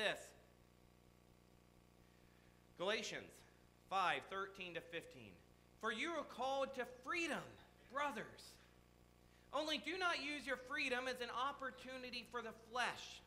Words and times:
this 0.00 0.20
Galatians 2.78 3.28
5 3.90 4.20
13 4.30 4.74
to 4.74 4.80
15. 4.80 5.22
For 5.80 5.92
you 5.92 6.10
are 6.10 6.24
called 6.24 6.74
to 6.76 6.86
freedom, 7.04 7.44
brothers. 7.92 8.56
Only 9.52 9.78
do 9.78 9.98
not 9.98 10.22
use 10.22 10.46
your 10.46 10.56
freedom 10.56 11.08
as 11.08 11.20
an 11.20 11.28
opportunity 11.34 12.24
for 12.30 12.40
the 12.40 12.54
flesh, 12.70 13.20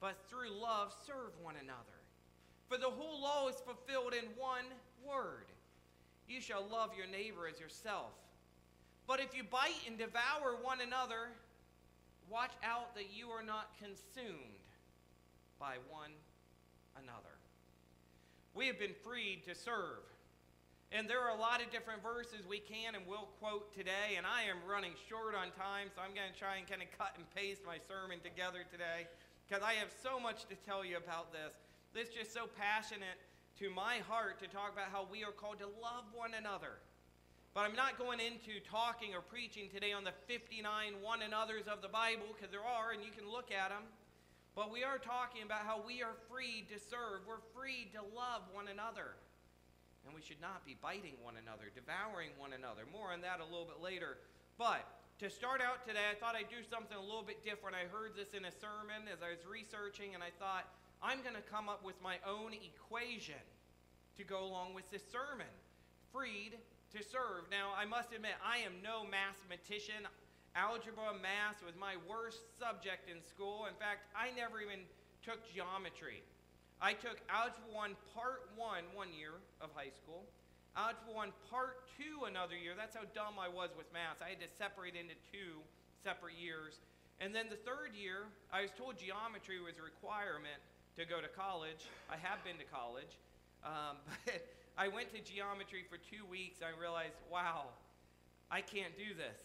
but 0.00 0.16
through 0.28 0.50
love 0.50 0.94
serve 1.06 1.30
one 1.42 1.54
another. 1.62 1.98
For 2.68 2.78
the 2.78 2.90
whole 2.90 3.20
law 3.20 3.48
is 3.48 3.56
fulfilled 3.56 4.14
in 4.14 4.24
one 4.36 4.66
word 5.06 5.46
You 6.26 6.40
shall 6.40 6.64
love 6.70 6.90
your 6.96 7.06
neighbor 7.06 7.46
as 7.46 7.60
yourself. 7.60 8.10
But 9.06 9.20
if 9.20 9.36
you 9.36 9.42
bite 9.44 9.86
and 9.86 9.98
devour 9.98 10.56
one 10.62 10.80
another, 10.80 11.28
watch 12.30 12.52
out 12.64 12.94
that 12.94 13.12
you 13.14 13.28
are 13.28 13.42
not 13.42 13.70
consumed 13.78 14.61
by 15.62 15.78
one 15.86 16.10
another. 16.98 17.38
We 18.50 18.66
have 18.66 18.82
been 18.82 18.98
freed 19.06 19.46
to 19.46 19.54
serve. 19.54 20.02
And 20.90 21.06
there 21.06 21.22
are 21.22 21.30
a 21.30 21.38
lot 21.38 21.62
of 21.62 21.70
different 21.70 22.02
verses 22.02 22.42
we 22.44 22.58
can 22.58 22.98
and 22.98 23.06
will 23.06 23.30
quote 23.38 23.70
today, 23.70 24.18
and 24.18 24.26
I 24.26 24.50
am 24.50 24.58
running 24.66 24.92
short 25.08 25.38
on 25.38 25.54
time, 25.54 25.88
so 25.94 26.02
I'm 26.02 26.12
going 26.18 26.28
to 26.28 26.36
try 26.36 26.58
and 26.58 26.66
kind 26.66 26.82
of 26.82 26.90
cut 26.98 27.14
and 27.14 27.24
paste 27.32 27.62
my 27.62 27.78
sermon 27.78 28.18
together 28.20 28.66
today 28.68 29.06
because 29.46 29.62
I 29.62 29.78
have 29.78 29.94
so 30.02 30.18
much 30.18 30.50
to 30.50 30.58
tell 30.66 30.82
you 30.82 30.98
about 30.98 31.30
this. 31.30 31.54
This 31.94 32.10
is 32.10 32.26
just 32.26 32.34
so 32.34 32.50
passionate 32.58 33.22
to 33.62 33.70
my 33.70 34.02
heart 34.10 34.42
to 34.42 34.50
talk 34.50 34.74
about 34.74 34.90
how 34.90 35.06
we 35.06 35.22
are 35.22 35.32
called 35.32 35.62
to 35.62 35.70
love 35.78 36.10
one 36.10 36.34
another. 36.34 36.82
But 37.54 37.70
I'm 37.70 37.78
not 37.78 38.02
going 38.02 38.18
into 38.18 38.58
talking 38.66 39.14
or 39.14 39.22
preaching 39.22 39.70
today 39.70 39.94
on 39.94 40.02
the 40.02 40.16
59 40.26 40.58
one 41.00 41.22
another's 41.22 41.70
of 41.70 41.80
the 41.80 41.92
Bible 41.92 42.34
because 42.34 42.50
there 42.50 42.66
are, 42.66 42.90
and 42.90 43.00
you 43.00 43.14
can 43.14 43.30
look 43.30 43.54
at 43.54 43.70
them. 43.70 43.86
But 44.54 44.68
we 44.70 44.84
are 44.84 45.00
talking 45.00 45.42
about 45.42 45.64
how 45.64 45.80
we 45.80 46.02
are 46.04 46.12
free 46.28 46.68
to 46.68 46.76
serve. 46.76 47.24
We're 47.24 47.40
free 47.56 47.88
to 47.96 48.04
love 48.12 48.44
one 48.52 48.68
another. 48.68 49.16
And 50.04 50.12
we 50.12 50.20
should 50.20 50.40
not 50.44 50.66
be 50.68 50.76
biting 50.76 51.16
one 51.24 51.40
another, 51.40 51.72
devouring 51.72 52.36
one 52.36 52.52
another. 52.52 52.84
More 52.92 53.16
on 53.16 53.24
that 53.24 53.40
a 53.40 53.48
little 53.48 53.64
bit 53.64 53.80
later. 53.80 54.20
But 54.60 54.84
to 55.24 55.32
start 55.32 55.64
out 55.64 55.88
today, 55.88 56.04
I 56.10 56.18
thought 56.20 56.36
I'd 56.36 56.52
do 56.52 56.60
something 56.68 56.96
a 56.96 57.00
little 57.00 57.24
bit 57.24 57.40
different. 57.40 57.78
I 57.78 57.88
heard 57.88 58.12
this 58.12 58.36
in 58.36 58.44
a 58.44 58.52
sermon 58.52 59.08
as 59.08 59.24
I 59.24 59.32
was 59.32 59.40
researching, 59.48 60.12
and 60.12 60.20
I 60.20 60.34
thought, 60.36 60.68
I'm 61.00 61.24
going 61.24 61.38
to 61.38 61.46
come 61.48 61.72
up 61.72 61.80
with 61.80 61.96
my 62.04 62.20
own 62.28 62.52
equation 62.52 63.40
to 64.18 64.24
go 64.24 64.44
along 64.44 64.74
with 64.74 64.84
this 64.92 65.02
sermon 65.08 65.48
freed 66.12 66.60
to 66.92 67.00
serve. 67.00 67.48
Now, 67.50 67.72
I 67.72 67.88
must 67.88 68.12
admit, 68.12 68.36
I 68.44 68.58
am 68.58 68.84
no 68.84 69.08
mathematician. 69.08 70.04
Algebra, 70.54 71.16
math 71.16 71.64
was 71.64 71.72
my 71.80 71.96
worst 72.04 72.44
subject 72.60 73.08
in 73.08 73.24
school. 73.24 73.64
In 73.64 73.76
fact, 73.80 74.04
I 74.12 74.28
never 74.36 74.60
even 74.60 74.84
took 75.24 75.40
geometry. 75.48 76.20
I 76.76 76.92
took 76.92 77.16
Algebra 77.32 77.72
1 77.72 77.96
Part 78.12 78.52
1 78.58 78.92
one 78.92 79.14
year 79.16 79.40
of 79.64 79.72
high 79.72 79.94
school, 79.94 80.28
Algebra 80.76 81.32
1 81.32 81.32
Part 81.48 81.88
2 81.96 82.28
another 82.28 82.58
year. 82.58 82.76
That's 82.76 82.92
how 82.92 83.08
dumb 83.16 83.40
I 83.40 83.48
was 83.48 83.72
with 83.72 83.88
math. 83.96 84.20
I 84.20 84.36
had 84.36 84.44
to 84.44 84.50
separate 84.60 84.92
into 84.92 85.16
two 85.32 85.64
separate 86.04 86.36
years. 86.36 86.84
And 87.16 87.32
then 87.32 87.48
the 87.48 87.60
third 87.64 87.96
year, 87.96 88.28
I 88.52 88.66
was 88.66 88.74
told 88.76 89.00
geometry 89.00 89.56
was 89.62 89.80
a 89.80 89.84
requirement 89.86 90.58
to 90.98 91.08
go 91.08 91.22
to 91.22 91.30
college. 91.32 91.88
I 92.12 92.20
have 92.20 92.42
been 92.44 92.60
to 92.60 92.68
college. 92.68 93.16
Um, 93.62 93.94
but 94.26 94.42
I 94.76 94.88
went 94.90 95.14
to 95.14 95.22
geometry 95.22 95.86
for 95.86 95.94
two 95.94 96.26
weeks. 96.26 96.66
I 96.66 96.74
realized, 96.74 97.14
wow, 97.30 97.70
I 98.50 98.60
can't 98.60 98.90
do 98.98 99.14
this. 99.14 99.38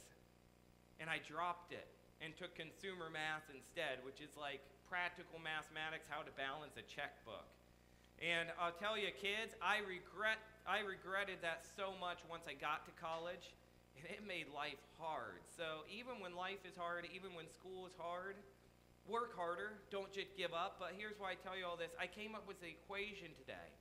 And 1.00 1.09
I 1.09 1.22
dropped 1.22 1.73
it 1.73 1.88
and 2.22 2.34
took 2.34 2.58
consumer 2.58 3.14
math 3.14 3.45
instead, 3.53 4.02
which 4.02 4.22
is 4.22 4.34
like 4.34 4.62
practical 4.90 5.38
mathematics, 5.38 6.09
how 6.09 6.26
to 6.26 6.34
balance 6.34 6.73
a 6.80 6.86
checkbook. 6.89 7.45
And 8.17 8.50
I'll 8.58 8.73
tell 8.73 8.98
you, 8.98 9.14
kids, 9.14 9.54
I 9.62 9.86
regret 9.86 10.42
I 10.67 10.84
regretted 10.84 11.39
that 11.48 11.64
so 11.64 11.95
much 11.95 12.20
once 12.28 12.44
I 12.44 12.52
got 12.52 12.84
to 12.89 12.94
college, 13.00 13.56
and 13.95 14.04
it 14.14 14.26
made 14.26 14.52
life 14.52 14.82
hard. 14.99 15.45
So 15.48 15.88
even 15.88 16.20
when 16.20 16.36
life 16.36 16.66
is 16.67 16.76
hard, 16.76 17.08
even 17.14 17.32
when 17.38 17.48
school 17.48 17.88
is 17.88 17.95
hard, 17.95 18.36
work 19.08 19.32
harder. 19.38 19.80
Don't 19.89 20.11
just 20.11 20.36
give 20.36 20.52
up. 20.52 20.76
But 20.76 20.93
here's 20.98 21.16
why 21.17 21.33
I 21.33 21.38
tell 21.39 21.55
you 21.55 21.64
all 21.64 21.80
this. 21.80 21.95
I 21.95 22.05
came 22.05 22.36
up 22.36 22.43
with 22.43 22.60
the 22.60 22.67
equation 22.67 23.32
today 23.39 23.72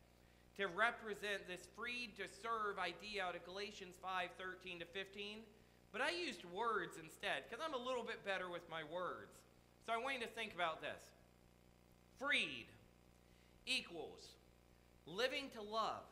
to 0.56 0.70
represent 0.72 1.44
this 1.50 1.68
freed 1.76 2.16
to 2.16 2.24
serve 2.30 2.78
idea 2.78 3.26
out 3.26 3.34
of 3.34 3.44
Galatians 3.44 3.98
5 4.00 4.30
13 4.38 4.80
to 4.80 4.86
15. 4.94 5.42
But 5.96 6.04
I 6.04 6.10
used 6.12 6.44
words 6.52 7.00
instead 7.02 7.48
because 7.48 7.64
I'm 7.64 7.72
a 7.72 7.80
little 7.82 8.04
bit 8.04 8.22
better 8.22 8.50
with 8.50 8.68
my 8.68 8.84
words. 8.92 9.32
So 9.86 9.94
I 9.94 9.96
want 9.96 10.20
you 10.20 10.28
to 10.28 10.32
think 10.36 10.52
about 10.52 10.82
this. 10.82 11.00
Freed 12.20 12.68
equals 13.64 14.36
living 15.06 15.48
to 15.56 15.62
love. 15.62 16.04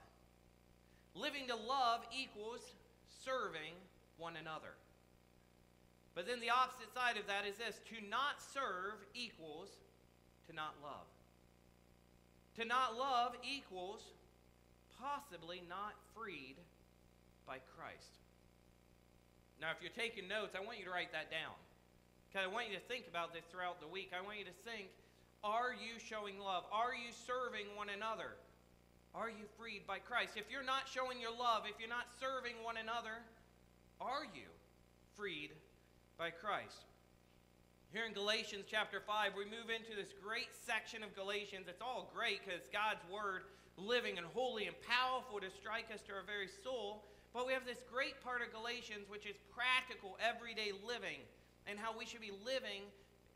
Living 1.15 1.47
to 1.49 1.55
love 1.55 2.00
equals 2.17 2.65
serving 3.28 3.77
one 4.17 4.41
another. 4.41 4.73
But 6.15 6.27
then 6.27 6.41
the 6.41 6.49
opposite 6.49 6.89
side 6.94 7.19
of 7.21 7.27
that 7.27 7.44
is 7.44 7.61
this 7.61 7.77
to 7.93 8.00
not 8.09 8.41
serve 8.41 9.05
equals 9.12 9.69
to 10.49 10.56
not 10.56 10.77
love. 10.83 11.12
To 12.56 12.65
not 12.65 12.97
love 12.97 13.37
equals 13.44 14.00
possibly 14.97 15.61
not 15.69 15.93
freed 16.17 16.56
by 17.47 17.59
Christ. 17.77 18.24
Now, 19.61 19.71
if 19.71 19.79
you're 19.81 19.95
taking 19.95 20.27
notes, 20.27 20.55
I 20.57 20.61
want 20.65 20.79
you 20.79 20.85
to 20.85 20.95
write 20.95 21.13
that 21.13 21.31
down. 21.31 21.55
Because 22.29 22.47
I 22.47 22.51
want 22.51 22.67
you 22.69 22.75
to 22.75 22.87
think 22.91 23.07
about 23.07 23.31
this 23.31 23.47
throughout 23.51 23.79
the 23.79 23.87
week. 23.87 24.11
I 24.11 24.21
want 24.21 24.39
you 24.39 24.49
to 24.49 24.59
think 24.67 24.91
are 25.45 25.77
you 25.77 26.01
showing 26.01 26.41
love? 26.41 26.65
Are 26.73 26.97
you 26.97 27.13
serving 27.13 27.69
one 27.77 27.93
another? 27.93 28.33
Are 29.15 29.29
you 29.29 29.45
freed 29.61 29.87
by 29.87 30.01
Christ? 30.01 30.41
If 30.41 30.49
you're 30.51 30.65
not 30.65 30.89
showing 30.89 31.21
your 31.21 31.37
love, 31.37 31.69
if 31.69 31.79
you're 31.79 31.93
not 31.93 32.09
serving 32.19 32.59
one 32.65 32.81
another, 32.81 33.23
are 34.01 34.25
you 34.35 34.49
freed 35.15 35.53
by 36.19 36.31
Christ? 36.31 36.89
Here 37.93 38.09
in 38.09 38.13
Galatians 38.17 38.65
chapter 38.67 38.99
5, 38.99 39.39
we 39.39 39.45
move 39.45 39.71
into 39.71 39.95
this 39.95 40.11
great 40.19 40.51
section 40.67 41.05
of 41.05 41.15
Galatians. 41.15 41.69
It's 41.69 41.85
all 41.85 42.11
great 42.11 42.43
because 42.43 42.67
God's 42.73 43.05
word, 43.07 43.47
living 43.77 44.19
and 44.19 44.27
holy 44.35 44.67
and 44.67 44.75
powerful 44.83 45.39
to 45.39 45.47
strike 45.53 45.93
us 45.95 46.03
to 46.09 46.17
our 46.17 46.27
very 46.27 46.49
soul. 46.65 47.05
But 47.34 47.50
we 47.50 47.53
have 47.53 47.67
this 47.67 47.83
great 47.91 48.22
part 48.22 48.47
of 48.47 48.55
Galatians, 48.55 49.11
which 49.11 49.27
is 49.27 49.34
practical, 49.50 50.17
everyday 50.22 50.71
living 50.87 51.19
and 51.67 51.78
how 51.78 51.91
we 51.97 52.06
should 52.06 52.22
be 52.22 52.33
living 52.47 52.87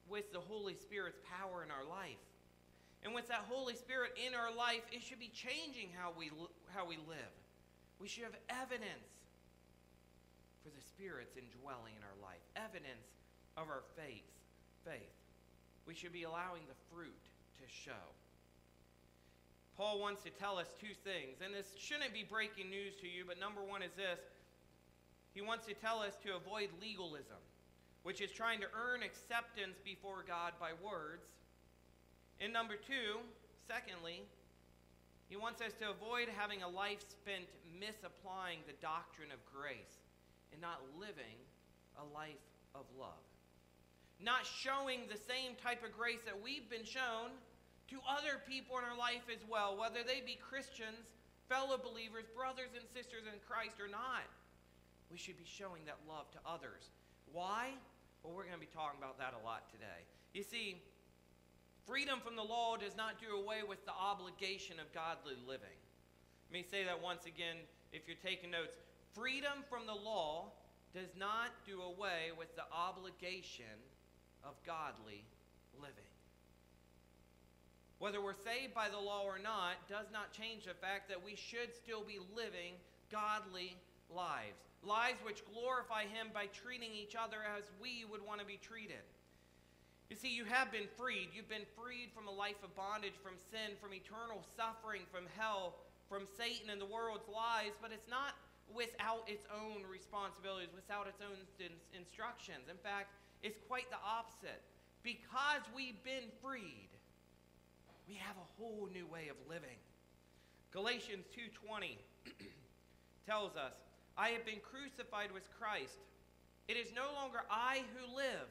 with 0.09 0.33
the 0.33 0.39
Holy 0.39 0.75
Spirit's 0.75 1.19
power 1.27 1.67
in 1.67 1.71
our 1.75 1.85
life. 1.85 2.23
And 3.03 3.15
with 3.15 3.29
that 3.29 3.45
Holy 3.51 3.75
Spirit 3.75 4.15
in 4.15 4.35
our 4.35 4.55
life, 4.55 4.83
it 4.93 5.03
should 5.03 5.19
be 5.19 5.31
changing 5.35 5.91
how 5.99 6.13
we, 6.17 6.31
how 6.75 6.87
we 6.87 6.97
live. 7.11 7.35
We 7.99 8.07
should 8.07 8.25
have 8.25 8.39
evidence 8.49 9.11
for 10.63 10.71
the 10.71 10.83
Spirit's 10.95 11.35
indwelling 11.35 11.95
in 11.99 12.03
our 12.07 12.19
life, 12.23 12.43
evidence 12.55 13.11
of 13.57 13.67
our 13.67 13.83
faith. 13.99 14.27
faith. 14.85 15.15
We 15.87 15.95
should 15.95 16.13
be 16.13 16.23
allowing 16.23 16.63
the 16.71 16.79
fruit 16.95 17.25
to 17.59 17.67
show. 17.67 18.15
Paul 19.79 20.01
wants 20.01 20.23
to 20.25 20.31
tell 20.31 20.59
us 20.59 20.67
two 20.79 20.93
things, 21.05 21.39
and 21.41 21.55
this 21.55 21.73
shouldn't 21.79 22.13
be 22.13 22.27
breaking 22.29 22.69
news 22.69 22.99
to 23.01 23.07
you, 23.07 23.25
but 23.27 23.39
number 23.39 23.63
one 23.63 23.81
is 23.81 23.95
this. 23.97 24.19
He 25.33 25.41
wants 25.41 25.65
to 25.67 25.75
tell 25.75 26.01
us 26.01 26.19
to 26.27 26.35
avoid 26.35 26.69
legalism 26.83 27.39
which 28.09 28.21
is 28.21 28.31
trying 28.31 28.59
to 28.59 28.67
earn 28.73 29.03
acceptance 29.03 29.77
before 29.85 30.25
God 30.27 30.53
by 30.61 30.71
words. 30.81 31.29
And 32.41 32.53
number 32.53 32.73
two, 32.73 33.21
secondly, 33.67 34.23
he 35.29 35.37
wants 35.37 35.61
us 35.61 35.73
to 35.81 35.91
avoid 35.91 36.29
having 36.33 36.63
a 36.63 36.69
life 36.69 37.05
spent 37.05 37.45
misapplying 37.69 38.61
the 38.67 38.73
doctrine 38.81 39.29
of 39.29 39.45
grace 39.45 40.09
and 40.53 40.61
not 40.63 40.81
living 40.99 41.37
a 42.01 42.05
life 42.17 42.41
of 42.75 42.89
love. 42.99 43.29
Not 44.21 44.47
showing 44.47 45.05
the 45.13 45.19
same 45.19 45.53
type 45.61 45.85
of 45.85 45.93
grace 45.93 46.25
that 46.25 46.41
we've 46.41 46.69
been 46.71 46.89
shown 46.89 47.37
to 47.89 47.99
other 48.05 48.41
people 48.45 48.77
in 48.77 48.85
our 48.85 48.97
life 48.97 49.25
as 49.33 49.41
well, 49.49 49.77
whether 49.77 50.05
they 50.05 50.21
be 50.21 50.37
Christians, 50.37 51.17
fellow 51.49 51.81
believers, 51.81 52.29
brothers 52.37 52.77
and 52.77 52.85
sisters 52.93 53.25
in 53.25 53.41
Christ 53.49 53.81
or 53.81 53.89
not. 53.89 54.29
We 55.09 55.17
should 55.17 55.41
be 55.41 55.49
showing 55.49 55.89
that 55.89 55.97
love 56.05 56.29
to 56.37 56.41
others. 56.45 56.93
Why? 57.33 57.73
Well, 58.21 58.37
we're 58.37 58.45
going 58.45 58.61
to 58.61 58.61
be 58.61 58.69
talking 58.69 59.01
about 59.01 59.17
that 59.19 59.33
a 59.33 59.41
lot 59.41 59.73
today. 59.73 60.05
You 60.37 60.45
see, 60.45 60.77
freedom 61.89 62.21
from 62.21 62.37
the 62.37 62.45
law 62.45 62.77
does 62.77 62.93
not 62.93 63.17
do 63.17 63.33
away 63.33 63.65
with 63.65 63.81
the 63.89 63.97
obligation 63.97 64.77
of 64.77 64.93
godly 64.93 65.41
living. 65.49 65.81
Let 66.51 66.53
me 66.53 66.65
say 66.69 66.85
that 66.85 67.01
once 67.01 67.25
again 67.25 67.57
if 67.93 68.05
you're 68.07 68.21
taking 68.21 68.51
notes. 68.51 68.77
Freedom 69.15 69.65
from 69.71 69.87
the 69.87 69.97
law 69.97 70.53
does 70.93 71.17
not 71.17 71.51
do 71.67 71.81
away 71.81 72.37
with 72.37 72.55
the 72.57 72.69
obligation 72.73 73.81
of 74.45 74.55
godly 74.65 75.25
living. 75.81 76.13
Whether 77.99 78.21
we're 78.21 78.33
saved 78.33 78.75
by 78.75 78.89
the 78.89 78.99
law 78.99 79.25
or 79.25 79.39
not 79.39 79.89
does 79.89 80.07
not 80.13 80.33
change 80.33 80.65
the 80.65 80.75
fact 80.75 81.09
that 81.09 81.25
we 81.25 81.35
should 81.35 81.75
still 81.75 82.03
be 82.03 82.19
living 82.35 82.75
godly 83.11 83.77
lives 84.15 84.69
lives 84.83 85.19
which 85.25 85.43
glorify 85.51 86.07
Him 86.07 86.31
by 86.33 86.47
treating 86.55 86.95
each 86.95 87.17
other 87.19 87.43
as 87.43 87.65
we 87.83 88.05
would 88.07 88.23
want 88.23 88.41
to 88.41 88.47
be 88.47 88.59
treated. 88.61 89.03
You 90.11 90.17
see, 90.17 90.33
you 90.33 90.45
have 90.49 90.73
been 90.73 90.89
freed. 90.97 91.35
You've 91.35 91.51
been 91.51 91.69
freed 91.77 92.15
from 92.15 92.29
a 92.29 92.33
life 92.33 92.63
of 92.65 92.73
bondage, 92.73 93.19
from 93.21 93.37
sin, 93.37 93.77
from 93.77 93.93
eternal 93.93 94.41
suffering, 94.57 95.05
from 95.13 95.29
hell, 95.37 95.77
from 96.09 96.25
Satan 96.25 96.71
and 96.73 96.81
the 96.81 96.89
world's 96.89 97.29
lies, 97.29 97.77
but 97.83 97.93
it's 97.93 98.09
not 98.09 98.33
without 98.73 99.29
its 99.29 99.45
own 99.53 99.85
responsibilities, 99.85 100.73
without 100.73 101.09
its 101.09 101.21
own 101.21 101.37
instructions. 101.93 102.73
In 102.73 102.81
fact, 102.81 103.13
it's 103.43 103.61
quite 103.69 103.91
the 103.93 104.01
opposite. 104.01 104.65
Because 105.05 105.63
we've 105.77 106.01
been 106.05 106.33
freed, 106.41 106.89
we 108.09 108.15
have 108.15 108.37
a 108.37 108.49
whole 108.57 108.89
new 108.93 109.07
way 109.07 109.29
of 109.29 109.37
living. 109.49 109.79
Galatians 110.73 111.27
2:20 111.37 111.99
tells 113.27 113.57
us, 113.57 113.75
"I 114.17 114.31
have 114.31 114.45
been 114.45 114.61
crucified 114.61 115.31
with 115.31 115.45
Christ. 115.59 115.99
It 116.69 116.77
is 116.77 116.93
no 116.93 117.13
longer 117.13 117.45
I 117.51 117.85
who 117.95 118.15
live, 118.15 118.49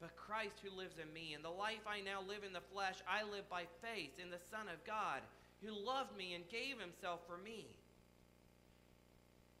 but 0.00 0.16
Christ 0.16 0.60
who 0.62 0.70
lives 0.70 0.98
in 0.98 1.12
me. 1.12 1.34
And 1.34 1.44
the 1.44 1.50
life 1.50 1.86
I 1.86 2.00
now 2.00 2.22
live 2.22 2.44
in 2.44 2.52
the 2.52 2.64
flesh, 2.72 2.96
I 3.08 3.22
live 3.22 3.48
by 3.48 3.64
faith 3.82 4.18
in 4.18 4.30
the 4.30 4.38
Son 4.50 4.68
of 4.68 4.84
God, 4.84 5.22
who 5.62 5.72
loved 5.72 6.16
me 6.16 6.34
and 6.34 6.48
gave 6.48 6.78
himself 6.78 7.20
for 7.26 7.38
me. 7.38 7.66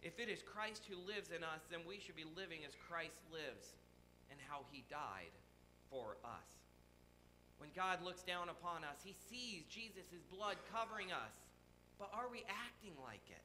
If 0.02 0.20
it 0.20 0.28
is 0.28 0.42
Christ 0.42 0.86
who 0.88 0.96
lives 0.96 1.30
in 1.34 1.42
us, 1.42 1.66
then 1.70 1.80
we 1.86 1.98
should 1.98 2.14
be 2.14 2.28
living 2.36 2.60
as 2.64 2.76
Christ 2.88 3.18
lives 3.32 3.74
and 4.30 4.38
how 4.48 4.62
he 4.70 4.84
died 4.88 5.34
for 5.90 6.18
us. 6.22 6.57
When 7.58 7.70
God 7.74 8.02
looks 8.02 8.22
down 8.22 8.48
upon 8.48 8.82
us, 8.82 9.02
he 9.02 9.12
sees 9.12 9.66
Jesus' 9.66 10.22
blood 10.30 10.56
covering 10.70 11.10
us. 11.10 11.34
But 11.98 12.10
are 12.14 12.30
we 12.30 12.46
acting 12.46 12.94
like 13.02 13.26
it? 13.26 13.42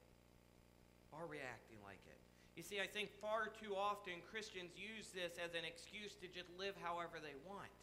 Are 1.10 1.26
we 1.26 1.42
acting 1.42 1.82
like 1.84 2.02
it? 2.06 2.22
You 2.56 2.62
see, 2.62 2.78
I 2.78 2.86
think 2.86 3.10
far 3.18 3.50
too 3.50 3.74
often 3.74 4.22
Christians 4.30 4.78
use 4.78 5.10
this 5.10 5.42
as 5.42 5.58
an 5.58 5.66
excuse 5.66 6.14
to 6.22 6.30
just 6.30 6.54
live 6.54 6.78
however 6.78 7.18
they 7.18 7.34
want 7.42 7.74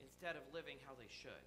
instead 0.00 0.36
of 0.36 0.42
living 0.56 0.80
how 0.88 0.96
they 0.96 1.08
should. 1.12 1.44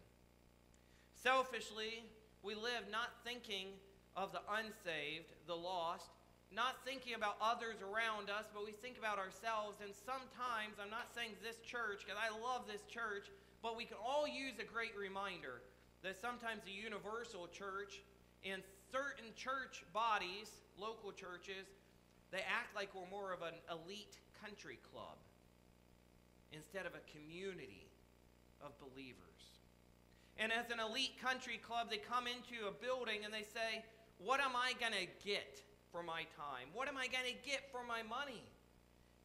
Selfishly, 1.17 2.05
we 2.45 2.53
live 2.53 2.85
not 2.93 3.17
thinking 3.25 3.73
of 4.13 4.29
the 4.29 4.45
unsaved, 4.45 5.33
the 5.49 5.57
lost, 5.57 6.13
not 6.53 6.85
thinking 6.85 7.17
about 7.17 7.41
others 7.41 7.81
around 7.81 8.29
us, 8.29 8.45
but 8.53 8.61
we 8.61 8.77
think 8.77 9.01
about 9.01 9.17
ourselves. 9.17 9.81
And 9.81 9.89
sometimes, 9.89 10.77
I'm 10.77 10.93
not 10.93 11.09
saying 11.17 11.33
this 11.41 11.57
church, 11.65 12.05
because 12.05 12.21
I 12.21 12.29
love 12.29 12.69
this 12.69 12.85
church, 12.85 13.33
but 13.63 13.77
we 13.79 13.85
can 13.85 13.97
all 13.97 14.27
use 14.27 14.59
a 14.59 14.67
great 14.67 14.91
reminder 14.99 15.63
that 16.03 16.19
sometimes 16.19 16.59
the 16.67 16.75
universal 16.75 17.47
church 17.47 18.03
and 18.43 18.61
certain 18.91 19.31
church 19.39 19.87
bodies, 19.95 20.51
local 20.77 21.15
churches, 21.15 21.71
they 22.29 22.43
act 22.43 22.75
like 22.75 22.91
we're 22.91 23.07
more 23.07 23.31
of 23.31 23.39
an 23.39 23.55
elite 23.71 24.19
country 24.43 24.77
club 24.91 25.15
instead 26.51 26.85
of 26.85 26.91
a 26.91 27.03
community 27.07 27.87
of 28.59 28.75
believers. 28.83 29.63
And 30.35 30.51
as 30.51 30.67
an 30.67 30.83
elite 30.83 31.15
country 31.23 31.55
club, 31.55 31.87
they 31.87 32.03
come 32.03 32.27
into 32.27 32.67
a 32.67 32.75
building 32.75 33.23
and 33.23 33.31
they 33.33 33.47
say, 33.47 33.85
What 34.19 34.41
am 34.43 34.59
I 34.59 34.75
going 34.75 34.97
to 34.97 35.07
get 35.23 35.63
for 35.91 36.03
my 36.03 36.27
time? 36.35 36.67
What 36.73 36.89
am 36.89 36.97
I 36.97 37.07
going 37.07 37.31
to 37.31 37.39
get 37.47 37.71
for 37.71 37.85
my 37.87 38.03
money? 38.03 38.43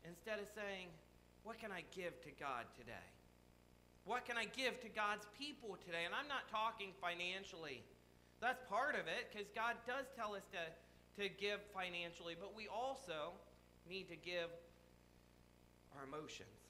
Instead 0.06 0.38
of 0.38 0.46
saying, 0.54 0.94
What 1.42 1.58
can 1.58 1.72
I 1.72 1.82
give 1.90 2.20
to 2.22 2.30
God 2.38 2.70
today? 2.78 3.17
What 4.08 4.24
can 4.24 4.40
I 4.40 4.48
give 4.48 4.80
to 4.80 4.88
God's 4.88 5.28
people 5.36 5.76
today? 5.84 6.08
And 6.08 6.16
I'm 6.16 6.32
not 6.32 6.48
talking 6.48 6.96
financially. 6.96 7.84
That's 8.40 8.64
part 8.64 8.96
of 8.96 9.04
it 9.04 9.28
because 9.28 9.52
God 9.52 9.76
does 9.84 10.08
tell 10.16 10.32
us 10.32 10.48
to 10.56 10.64
to 11.18 11.26
give 11.26 11.58
financially, 11.74 12.38
but 12.38 12.54
we 12.54 12.70
also 12.70 13.34
need 13.90 14.06
to 14.06 14.14
give 14.14 14.48
our 15.98 16.06
emotions. 16.06 16.62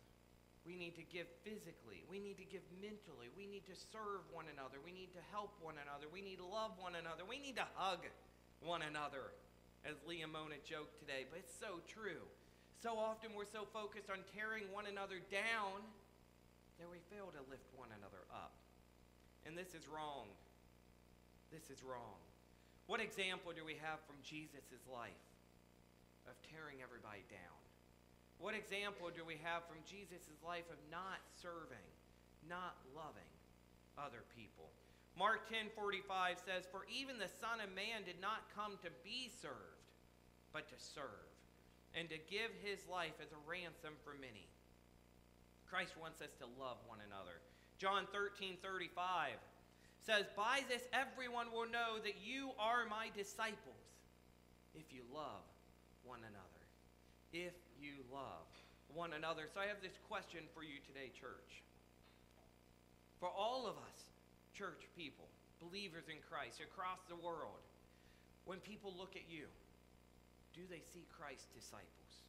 We 0.65 0.73
need 0.73 0.97
to 0.97 1.05
give 1.05 1.29
physically. 1.45 2.01
We 2.09 2.17
need 2.17 2.41
to 2.41 2.49
give 2.49 2.65
mentally. 2.81 3.29
We 3.37 3.45
need 3.45 3.69
to 3.69 3.77
serve 3.77 4.25
one 4.33 4.49
another. 4.49 4.81
We 4.81 4.91
need 4.91 5.13
to 5.13 5.23
help 5.29 5.53
one 5.61 5.77
another. 5.77 6.09
We 6.09 6.25
need 6.25 6.41
to 6.41 6.49
love 6.49 6.81
one 6.81 6.97
another. 6.97 7.29
We 7.29 7.37
need 7.37 7.61
to 7.61 7.69
hug 7.77 8.09
one 8.65 8.81
another, 8.83 9.37
as 9.85 10.01
Leah 10.09 10.27
Mona 10.27 10.57
joked 10.65 10.97
today. 10.97 11.29
But 11.29 11.45
it's 11.45 11.55
so 11.55 11.85
true. 11.85 12.25
So 12.81 12.97
often 12.97 13.37
we're 13.37 13.49
so 13.49 13.69
focused 13.69 14.09
on 14.09 14.25
tearing 14.33 14.65
one 14.73 14.89
another 14.89 15.21
down 15.29 15.85
that 16.79 16.91
we 16.91 16.99
fail 17.11 17.31
to 17.35 17.43
lift 17.51 17.67
one 17.75 17.91
another 17.99 18.23
up. 18.31 18.55
And 19.47 19.59
this 19.59 19.75
is 19.75 19.87
wrong. 19.91 20.31
This 21.51 21.71
is 21.71 21.83
wrong. 21.83 22.19
What 22.87 23.01
example 23.01 23.53
do 23.53 23.65
we 23.65 23.77
have 23.83 24.01
from 24.07 24.17
Jesus' 24.23 24.87
life 24.89 25.25
of 26.27 26.35
tearing 26.49 26.81
everybody 26.83 27.25
down? 27.29 27.59
What 28.39 28.55
example 28.55 29.11
do 29.11 29.25
we 29.27 29.37
have 29.43 29.67
from 29.67 29.83
Jesus' 29.85 30.31
life 30.47 30.69
of 30.71 30.79
not 30.91 31.19
serving, 31.43 31.89
not 32.49 32.79
loving 32.95 33.33
other 33.99 34.23
people? 34.37 34.71
Mark 35.17 35.49
10:45 35.49 36.39
says, 36.39 36.65
"For 36.67 36.85
even 36.87 37.19
the 37.19 37.29
Son 37.29 37.61
of 37.61 37.71
Man 37.73 38.05
did 38.05 38.21
not 38.21 38.49
come 38.55 38.79
to 38.79 38.91
be 39.03 39.29
served, 39.29 39.91
but 40.53 40.69
to 40.69 40.79
serve, 40.79 41.27
and 41.95 42.09
to 42.09 42.19
give 42.19 42.55
his 42.63 42.87
life 42.87 43.19
as 43.21 43.33
a 43.33 43.39
ransom 43.39 43.97
for 44.05 44.15
many." 44.15 44.47
Christ 45.71 45.93
wants 46.01 46.21
us 46.21 46.33
to 46.41 46.47
love 46.59 46.81
one 46.89 46.99
another. 47.05 47.41
John 47.79 48.09
13:35 48.11 49.39
says, 50.01 50.25
By 50.37 50.65
this 50.69 50.83
everyone 50.93 51.53
will 51.53 51.69
know 51.69 52.01
that 52.03 52.17
you 52.25 52.51
are 52.59 52.89
my 52.89 53.13
disciples 53.15 53.85
if 54.75 54.89
you 54.93 55.03
love 55.13 55.45
one 56.05 56.25
another. 56.25 56.65
If 57.33 57.53
you 57.77 58.01
love 58.13 58.49
one 58.95 59.13
another. 59.13 59.45
So 59.53 59.61
I 59.61 59.69
have 59.69 59.85
this 59.85 59.99
question 60.09 60.49
for 60.55 60.65
you 60.65 60.81
today, 60.89 61.13
church. 61.13 61.63
For 63.21 63.29
all 63.29 63.67
of 63.67 63.77
us, 63.77 63.99
church 64.57 64.89
people, 64.97 65.29
believers 65.61 66.09
in 66.09 66.23
Christ 66.25 66.65
across 66.65 67.05
the 67.11 67.19
world, 67.21 67.61
when 68.47 68.59
people 68.65 68.95
look 68.97 69.13
at 69.13 69.29
you, 69.29 69.45
do 70.55 70.63
they 70.71 70.81
see 70.81 71.05
Christ's 71.13 71.53
disciples? 71.53 72.25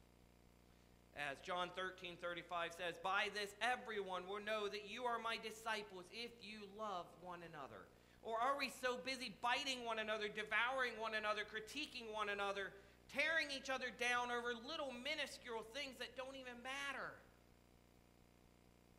As 1.20 1.36
John 1.44 1.68
13 1.76 2.16
35 2.16 2.72
says, 2.72 2.96
By 3.04 3.28
this 3.36 3.52
everyone 3.60 4.24
will 4.24 4.40
know 4.40 4.72
that 4.72 4.88
you 4.88 5.04
are 5.04 5.20
my 5.20 5.36
disciples 5.36 6.08
if 6.08 6.32
you 6.40 6.64
love 6.80 7.04
one 7.20 7.44
another. 7.44 7.84
Or 8.24 8.40
are 8.40 8.56
we 8.56 8.72
so 8.80 8.96
busy 9.04 9.36
biting 9.44 9.84
one 9.84 10.00
another, 10.00 10.28
devouring 10.28 10.96
one 10.96 11.16
another, 11.16 11.44
critiquing 11.44 12.08
one 12.12 12.32
another, 12.32 12.72
tearing 13.12 13.52
each 13.52 13.68
other 13.68 13.92
down 13.92 14.32
over 14.32 14.56
little 14.56 14.92
minuscule 14.92 15.64
things 15.76 16.00
that 16.00 16.16
don't 16.16 16.36
even 16.36 16.56
matter? 16.64 17.16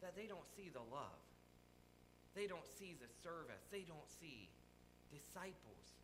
That 0.06 0.14
they 0.14 0.26
don't 0.26 0.46
see 0.58 0.70
the 0.70 0.86
love. 0.94 1.22
They 2.34 2.46
don't 2.46 2.66
see 2.66 2.98
the 2.98 3.10
service. 3.22 3.66
They 3.70 3.86
don't 3.86 4.10
see 4.22 4.50
disciples 5.10 6.01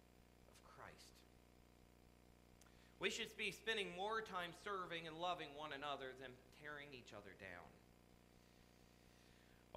we 2.99 3.09
should 3.09 3.29
be 3.37 3.51
spending 3.51 3.87
more 3.95 4.21
time 4.21 4.51
serving 4.63 5.05
and 5.05 5.17
loving 5.17 5.53
one 5.55 5.71
another 5.73 6.17
than 6.19 6.33
tearing 6.61 6.89
each 6.93 7.13
other 7.13 7.37
down. 7.37 7.69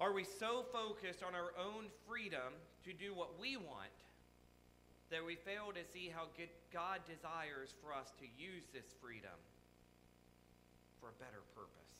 Are 0.01 0.13
we 0.13 0.25
so 0.25 0.65
focused 0.73 1.21
on 1.21 1.37
our 1.37 1.53
own 1.61 1.85
freedom 2.09 2.57
to 2.85 2.91
do 2.93 3.13
what 3.13 3.37
we 3.37 3.57
want 3.57 3.93
that 5.13 5.21
we 5.21 5.35
fail 5.35 5.69
to 5.69 5.85
see 5.93 6.09
how 6.09 6.25
God 6.73 7.05
desires 7.05 7.77
for 7.83 7.93
us 7.93 8.09
to 8.17 8.25
use 8.33 8.65
this 8.73 8.89
freedom 8.97 9.37
for 10.97 11.13
a 11.13 11.17
better 11.21 11.45
purpose? 11.53 11.93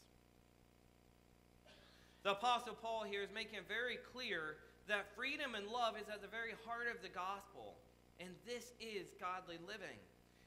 The 2.23 2.33
Apostle 2.33 2.73
Paul 2.73 3.05
here 3.05 3.21
is 3.21 3.29
making 3.29 3.61
it 3.61 3.69
very 3.69 3.97
clear 4.13 4.57
that 4.89 5.13
freedom 5.13 5.53
and 5.53 5.69
love 5.69 5.93
is 5.93 6.09
at 6.09 6.21
the 6.21 6.29
very 6.29 6.57
heart 6.65 6.89
of 6.89 7.01
the 7.05 7.13
gospel, 7.13 7.77
and 8.17 8.29
this 8.45 8.73
is 8.81 9.13
godly 9.21 9.61
living. 9.69 10.01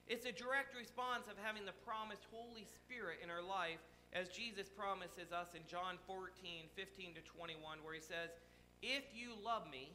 It's 0.04 0.28
a 0.28 0.37
direct 0.37 0.76
response 0.76 1.32
of 1.32 1.40
having 1.40 1.64
the 1.64 1.76
promised 1.80 2.28
Holy 2.28 2.68
Spirit 2.68 3.25
in 3.25 3.32
our 3.32 3.40
life, 3.40 3.80
as 4.12 4.28
Jesus 4.28 4.68
promises 4.68 5.32
us 5.32 5.56
in 5.56 5.64
John 5.64 5.96
14, 6.04 6.68
15 6.76 7.16
to 7.16 7.23
21, 7.25 7.80
where 7.80 7.96
he 7.96 8.04
says, 8.04 8.37
If 8.84 9.08
you 9.16 9.32
love 9.40 9.64
me, 9.73 9.88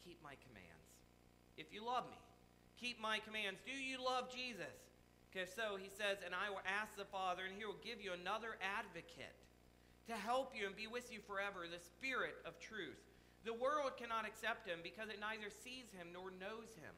keep 0.00 0.16
my 0.24 0.40
commands. 0.48 0.88
If 1.60 1.68
you 1.68 1.84
love 1.84 2.08
me, 2.08 2.16
keep 2.80 2.96
my 2.96 3.20
commands. 3.20 3.60
Do 3.60 3.76
you 3.76 4.00
love 4.00 4.32
Jesus? 4.32 4.72
Okay, 5.28 5.44
so 5.44 5.76
he 5.76 5.92
says, 5.92 6.24
And 6.24 6.32
I 6.32 6.48
will 6.48 6.64
ask 6.64 6.96
the 6.96 7.06
Father, 7.06 7.44
and 7.44 7.52
he 7.52 7.68
will 7.68 7.78
give 7.84 8.00
you 8.00 8.16
another 8.16 8.56
advocate 8.64 9.36
to 10.08 10.16
help 10.16 10.56
you 10.56 10.64
and 10.64 10.74
be 10.74 10.88
with 10.88 11.12
you 11.12 11.20
forever, 11.20 11.68
the 11.68 11.78
Spirit 11.78 12.40
of 12.48 12.56
truth. 12.56 12.98
The 13.44 13.52
world 13.52 14.00
cannot 14.00 14.24
accept 14.24 14.64
him 14.64 14.80
because 14.80 15.12
it 15.12 15.20
neither 15.20 15.52
sees 15.52 15.92
him 15.92 16.08
nor 16.08 16.32
knows 16.40 16.72
him, 16.72 16.96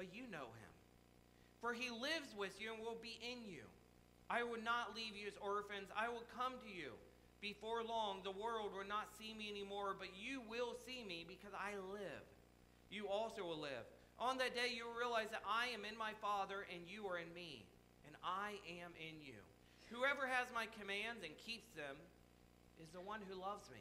but 0.00 0.08
you 0.16 0.24
know 0.32 0.48
him 0.56 0.69
for 1.60 1.72
he 1.72 1.90
lives 1.90 2.32
with 2.36 2.56
you 2.60 2.72
and 2.72 2.82
will 2.82 2.98
be 3.00 3.20
in 3.20 3.44
you. 3.44 3.62
I 4.28 4.42
will 4.42 4.62
not 4.62 4.96
leave 4.96 5.16
you 5.16 5.28
as 5.28 5.36
orphans. 5.42 5.92
I 5.92 6.08
will 6.08 6.24
come 6.34 6.56
to 6.64 6.70
you. 6.72 6.96
Before 7.40 7.80
long, 7.82 8.20
the 8.20 8.36
world 8.36 8.76
will 8.76 8.88
not 8.88 9.08
see 9.16 9.32
me 9.32 9.48
anymore, 9.48 9.96
but 9.96 10.12
you 10.12 10.44
will 10.48 10.76
see 10.84 11.04
me 11.04 11.24
because 11.24 11.56
I 11.56 11.76
live. 11.92 12.24
You 12.92 13.08
also 13.08 13.42
will 13.42 13.60
live. 13.60 13.88
On 14.20 14.36
that 14.36 14.52
day, 14.52 14.68
you 14.68 14.84
will 14.84 14.96
realize 14.96 15.32
that 15.32 15.42
I 15.48 15.72
am 15.72 15.88
in 15.88 15.96
my 15.96 16.12
Father, 16.20 16.68
and 16.68 16.84
you 16.84 17.08
are 17.08 17.16
in 17.16 17.32
me, 17.32 17.64
and 18.04 18.12
I 18.20 18.60
am 18.84 18.92
in 19.00 19.16
you. 19.24 19.40
Whoever 19.88 20.28
has 20.28 20.52
my 20.52 20.68
commands 20.76 21.24
and 21.24 21.32
keeps 21.40 21.72
them 21.72 21.96
is 22.76 22.92
the 22.92 23.00
one 23.00 23.24
who 23.24 23.40
loves 23.40 23.72
me. 23.72 23.80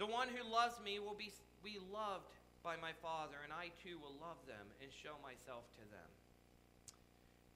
The 0.00 0.08
one 0.08 0.32
who 0.32 0.40
loves 0.48 0.80
me 0.80 0.96
will 0.96 1.14
be, 1.14 1.28
be 1.60 1.76
loved 1.92 2.32
by 2.64 2.80
my 2.80 2.96
Father, 3.04 3.44
and 3.44 3.52
I 3.52 3.68
too 3.84 4.00
will 4.00 4.16
love 4.16 4.40
them 4.48 4.64
and 4.80 4.88
show 4.88 5.20
myself 5.20 5.68
to 5.76 5.84
them. 5.92 6.10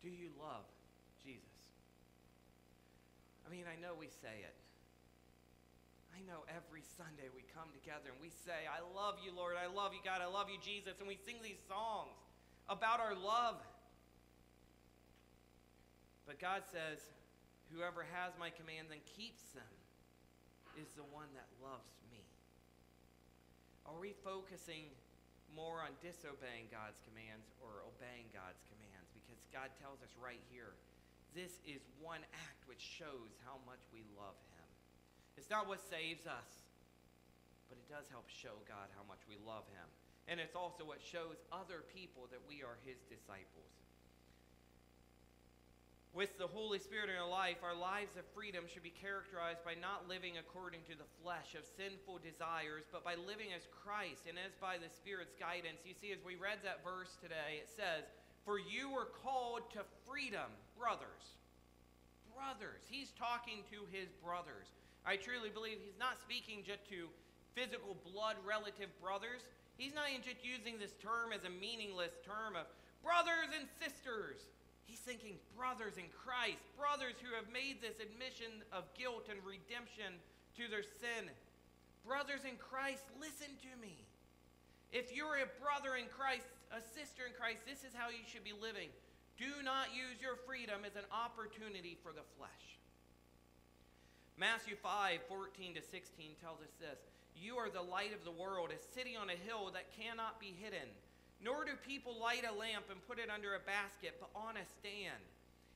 Do 0.04 0.12
you 0.12 0.28
love 0.36 0.68
Jesus? 1.24 1.48
I 3.40 3.48
mean, 3.48 3.64
I 3.64 3.80
know 3.80 3.96
we 3.96 4.12
say 4.20 4.44
it. 4.44 4.52
I 6.12 6.20
know 6.28 6.44
every 6.52 6.84
Sunday 6.84 7.32
we 7.32 7.40
come 7.56 7.72
together 7.72 8.12
and 8.12 8.20
we 8.20 8.28
say, 8.28 8.68
I 8.68 8.84
love 8.84 9.16
you, 9.24 9.32
Lord. 9.32 9.56
I 9.56 9.72
love 9.72 9.96
you, 9.96 10.04
God. 10.04 10.20
I 10.20 10.28
love 10.28 10.52
you, 10.52 10.60
Jesus. 10.60 11.00
And 11.00 11.08
we 11.08 11.16
sing 11.16 11.40
these 11.40 11.58
songs 11.64 12.20
about 12.68 13.00
our 13.00 13.16
love. 13.16 13.56
But 16.28 16.36
God 16.36 16.68
says, 16.68 17.00
Whoever 17.72 18.04
has 18.12 18.36
my 18.36 18.52
commands 18.52 18.92
and 18.92 19.00
keeps 19.16 19.56
them 19.56 19.72
is 20.76 20.92
the 21.00 21.08
one 21.16 21.32
that 21.32 21.48
loves 21.64 21.96
me. 22.12 22.20
Are 23.88 23.96
we 23.96 24.12
focusing 24.20 24.92
more 25.56 25.80
on 25.80 25.96
disobeying 26.04 26.68
God's 26.68 27.00
commands 27.08 27.48
or 27.64 27.82
obeying 27.88 28.28
God's 28.36 28.60
commands? 28.68 28.83
God 29.54 29.70
tells 29.78 30.02
us 30.02 30.10
right 30.18 30.42
here 30.50 30.74
this 31.30 31.62
is 31.62 31.86
one 32.02 32.22
act 32.46 32.66
which 32.66 32.82
shows 32.82 33.38
how 33.46 33.62
much 33.66 33.82
we 33.94 34.02
love 34.18 34.38
Him. 34.54 34.66
It's 35.38 35.50
not 35.50 35.70
what 35.70 35.82
saves 35.82 36.26
us, 36.26 36.50
but 37.70 37.78
it 37.78 37.86
does 37.86 38.06
help 38.10 38.26
show 38.26 38.54
God 38.66 38.90
how 38.98 39.06
much 39.06 39.22
we 39.30 39.38
love 39.42 39.66
Him. 39.70 39.86
And 40.26 40.42
it's 40.42 40.54
also 40.54 40.82
what 40.82 41.02
shows 41.02 41.38
other 41.50 41.86
people 41.94 42.26
that 42.34 42.42
we 42.46 42.66
are 42.66 42.78
His 42.86 43.02
disciples 43.06 43.74
with 46.14 46.38
the 46.38 46.46
Holy 46.46 46.78
Spirit 46.78 47.10
in 47.10 47.18
our 47.18 47.26
life, 47.26 47.58
our 47.66 47.74
lives 47.74 48.14
of 48.14 48.22
freedom 48.38 48.70
should 48.70 48.86
be 48.86 48.94
characterized 48.94 49.66
by 49.66 49.74
not 49.74 50.06
living 50.06 50.38
according 50.38 50.86
to 50.86 50.94
the 50.94 51.10
flesh 51.18 51.58
of 51.58 51.66
sinful 51.66 52.22
desires, 52.22 52.86
but 52.94 53.02
by 53.02 53.18
living 53.18 53.50
as 53.50 53.66
Christ 53.82 54.30
and 54.30 54.38
as 54.38 54.54
by 54.62 54.78
the 54.78 54.86
Spirit's 54.86 55.34
guidance. 55.34 55.82
You 55.82 55.98
see, 55.98 56.14
as 56.14 56.22
we 56.22 56.38
read 56.38 56.62
that 56.62 56.86
verse 56.86 57.18
today, 57.18 57.58
it 57.58 57.66
says, 57.66 58.06
For 58.44 58.60
you 58.60 58.92
were 58.92 59.08
called 59.24 59.72
to 59.72 59.80
freedom, 60.04 60.52
brothers. 60.78 61.40
Brothers. 62.36 62.84
He's 62.88 63.10
talking 63.16 63.64
to 63.72 63.88
his 63.88 64.12
brothers. 64.20 64.68
I 65.04 65.16
truly 65.16 65.48
believe 65.48 65.80
he's 65.80 65.98
not 65.98 66.20
speaking 66.20 66.60
just 66.64 66.84
to 66.92 67.08
physical 67.56 67.96
blood 68.12 68.36
relative 68.44 68.92
brothers. 69.00 69.48
He's 69.80 69.94
not 69.94 70.12
just 70.20 70.44
using 70.44 70.76
this 70.76 70.92
term 71.00 71.32
as 71.32 71.44
a 71.48 71.52
meaningless 71.52 72.12
term 72.20 72.52
of 72.52 72.68
brothers 73.00 73.48
and 73.56 73.64
sisters. 73.80 74.44
He's 74.84 75.00
thinking, 75.00 75.40
brothers 75.56 75.96
in 75.96 76.12
Christ, 76.12 76.60
brothers 76.76 77.16
who 77.24 77.32
have 77.32 77.48
made 77.48 77.80
this 77.80 77.96
admission 77.96 78.60
of 78.68 78.84
guilt 78.92 79.32
and 79.32 79.40
redemption 79.40 80.20
to 80.60 80.68
their 80.68 80.84
sin. 80.84 81.32
Brothers 82.04 82.44
in 82.44 82.60
Christ, 82.60 83.08
listen 83.16 83.56
to 83.64 83.72
me. 83.80 83.96
If 84.92 85.10
you're 85.10 85.40
a 85.40 85.50
brother 85.58 85.96
in 85.96 86.06
Christ, 86.12 86.46
a 86.74 86.82
sister 86.82 87.26
in 87.26 87.34
Christ, 87.38 87.62
this 87.66 87.86
is 87.86 87.94
how 87.94 88.10
you 88.10 88.26
should 88.26 88.44
be 88.44 88.54
living. 88.54 88.90
Do 89.38 89.50
not 89.62 89.94
use 89.94 90.22
your 90.22 90.38
freedom 90.46 90.82
as 90.86 90.94
an 90.94 91.06
opportunity 91.10 91.98
for 92.02 92.10
the 92.10 92.26
flesh. 92.38 92.78
Matthew 94.34 94.74
5 94.74 95.22
14 95.30 95.78
to 95.78 95.82
16 95.82 96.38
tells 96.42 96.58
us 96.58 96.74
this 96.82 96.98
You 97.34 97.58
are 97.58 97.70
the 97.70 97.82
light 97.82 98.14
of 98.14 98.26
the 98.26 98.34
world, 98.34 98.70
a 98.74 98.78
city 98.94 99.14
on 99.14 99.30
a 99.30 99.38
hill 99.46 99.70
that 99.74 99.94
cannot 99.94 100.38
be 100.38 100.54
hidden. 100.58 100.90
Nor 101.42 101.66
do 101.66 101.74
people 101.86 102.18
light 102.18 102.46
a 102.46 102.54
lamp 102.54 102.86
and 102.90 103.06
put 103.06 103.18
it 103.18 103.28
under 103.28 103.54
a 103.54 103.66
basket, 103.66 104.16
but 104.18 104.30
on 104.34 104.56
a 104.56 104.66
stand. 104.78 105.22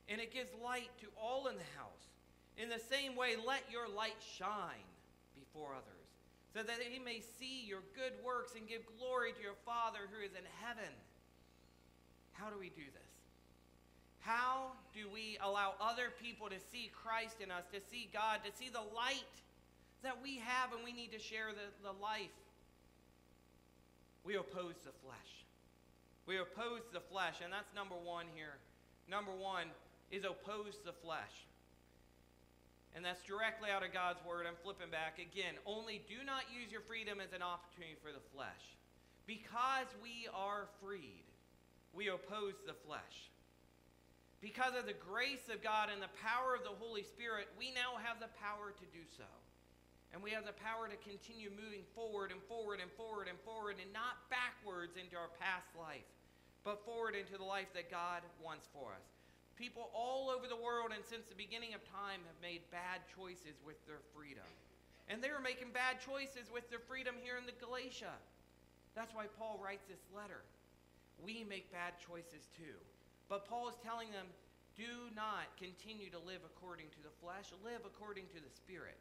And 0.08 0.20
it 0.20 0.32
gives 0.32 0.50
light 0.64 0.90
to 1.02 1.08
all 1.20 1.46
in 1.46 1.56
the 1.58 1.72
house. 1.76 2.08
In 2.56 2.70
the 2.70 2.80
same 2.90 3.14
way, 3.14 3.34
let 3.36 3.62
your 3.70 3.86
light 3.86 4.16
shine 4.18 4.86
before 5.34 5.74
others, 5.74 5.97
so 6.58 6.64
that 6.64 6.82
he 6.82 6.98
may 6.98 7.22
see 7.38 7.62
your 7.62 7.86
good 7.94 8.10
works 8.26 8.58
and 8.58 8.66
give 8.66 8.82
glory 8.98 9.30
to 9.30 9.40
your 9.40 9.54
Father 9.64 10.10
who 10.10 10.18
is 10.18 10.34
in 10.34 10.42
heaven. 10.58 10.90
How 12.32 12.50
do 12.50 12.58
we 12.58 12.66
do 12.70 12.82
this? 12.82 13.12
How 14.18 14.74
do 14.92 15.06
we 15.06 15.38
allow 15.40 15.74
other 15.80 16.10
people 16.20 16.48
to 16.48 16.58
see 16.58 16.90
Christ 16.90 17.36
in 17.38 17.52
us, 17.52 17.62
to 17.72 17.78
see 17.78 18.10
God, 18.12 18.40
to 18.42 18.50
see 18.50 18.70
the 18.70 18.82
light 18.90 19.38
that 20.02 20.18
we 20.20 20.42
have 20.42 20.74
and 20.74 20.82
we 20.82 20.90
need 20.90 21.12
to 21.12 21.20
share 21.20 21.54
the, 21.54 21.70
the 21.86 21.94
life? 22.02 22.34
We 24.24 24.34
oppose 24.34 24.74
the 24.82 24.90
flesh. 25.06 25.46
We 26.26 26.38
oppose 26.38 26.82
the 26.92 27.00
flesh, 27.06 27.38
and 27.38 27.52
that's 27.52 27.72
number 27.72 27.94
one 27.94 28.26
here. 28.34 28.58
Number 29.08 29.30
one 29.30 29.70
is 30.10 30.24
oppose 30.24 30.74
the 30.84 30.92
flesh. 30.92 31.46
And 32.96 33.04
that's 33.04 33.22
directly 33.22 33.70
out 33.70 33.84
of 33.84 33.92
God's 33.92 34.18
word. 34.24 34.46
I'm 34.48 34.58
flipping 34.64 34.90
back 34.90 35.20
again. 35.20 35.54
Only 35.66 36.02
do 36.08 36.24
not 36.24 36.48
use 36.48 36.72
your 36.72 36.82
freedom 36.82 37.20
as 37.20 37.36
an 37.36 37.44
opportunity 37.44 37.96
for 38.00 38.10
the 38.10 38.24
flesh. 38.34 38.64
Because 39.28 39.86
we 40.02 40.26
are 40.32 40.66
freed, 40.80 41.28
we 41.92 42.08
oppose 42.08 42.56
the 42.64 42.74
flesh. 42.88 43.28
Because 44.40 44.72
of 44.78 44.86
the 44.86 44.96
grace 44.96 45.50
of 45.52 45.60
God 45.62 45.92
and 45.92 46.00
the 46.00 46.10
power 46.24 46.56
of 46.56 46.64
the 46.64 46.74
Holy 46.80 47.02
Spirit, 47.04 47.50
we 47.58 47.74
now 47.74 48.00
have 48.00 48.22
the 48.22 48.32
power 48.40 48.72
to 48.72 48.86
do 48.94 49.04
so. 49.18 49.28
And 50.14 50.24
we 50.24 50.32
have 50.32 50.48
the 50.48 50.56
power 50.56 50.88
to 50.88 50.96
continue 51.04 51.52
moving 51.52 51.84
forward 51.92 52.32
and 52.32 52.40
forward 52.48 52.80
and 52.80 52.88
forward 52.96 53.28
and 53.28 53.36
forward 53.44 53.76
and 53.76 53.92
not 53.92 54.24
backwards 54.32 54.96
into 54.96 55.20
our 55.20 55.28
past 55.36 55.68
life 55.76 56.08
but 56.68 56.84
forward 56.84 57.14
into 57.14 57.38
the 57.38 57.44
life 57.44 57.72
that 57.74 57.90
God 57.90 58.20
wants 58.44 58.68
for 58.72 58.92
us. 58.92 59.17
People 59.58 59.90
all 59.90 60.30
over 60.30 60.46
the 60.46 60.54
world 60.54 60.94
and 60.94 61.02
since 61.02 61.26
the 61.26 61.34
beginning 61.34 61.74
of 61.74 61.82
time 61.90 62.22
have 62.22 62.38
made 62.38 62.62
bad 62.70 63.02
choices 63.10 63.58
with 63.66 63.74
their 63.90 63.98
freedom. 64.14 64.46
And 65.10 65.18
they 65.18 65.34
are 65.34 65.42
making 65.42 65.74
bad 65.74 65.98
choices 65.98 66.46
with 66.46 66.70
their 66.70 66.78
freedom 66.78 67.18
here 67.18 67.34
in 67.34 67.42
the 67.42 67.58
Galatia. 67.58 68.14
That's 68.94 69.10
why 69.10 69.26
Paul 69.34 69.58
writes 69.58 69.90
this 69.90 70.06
letter. 70.14 70.46
We 71.18 71.42
make 71.42 71.74
bad 71.74 71.98
choices 71.98 72.46
too. 72.54 72.78
But 73.26 73.50
Paul 73.50 73.66
is 73.66 73.74
telling 73.82 74.14
them, 74.14 74.30
do 74.78 75.10
not 75.18 75.50
continue 75.58 76.06
to 76.14 76.22
live 76.22 76.46
according 76.46 76.94
to 76.94 77.00
the 77.02 77.12
flesh, 77.18 77.50
live 77.66 77.82
according 77.82 78.30
to 78.30 78.38
the 78.38 78.52
Spirit. 78.54 78.94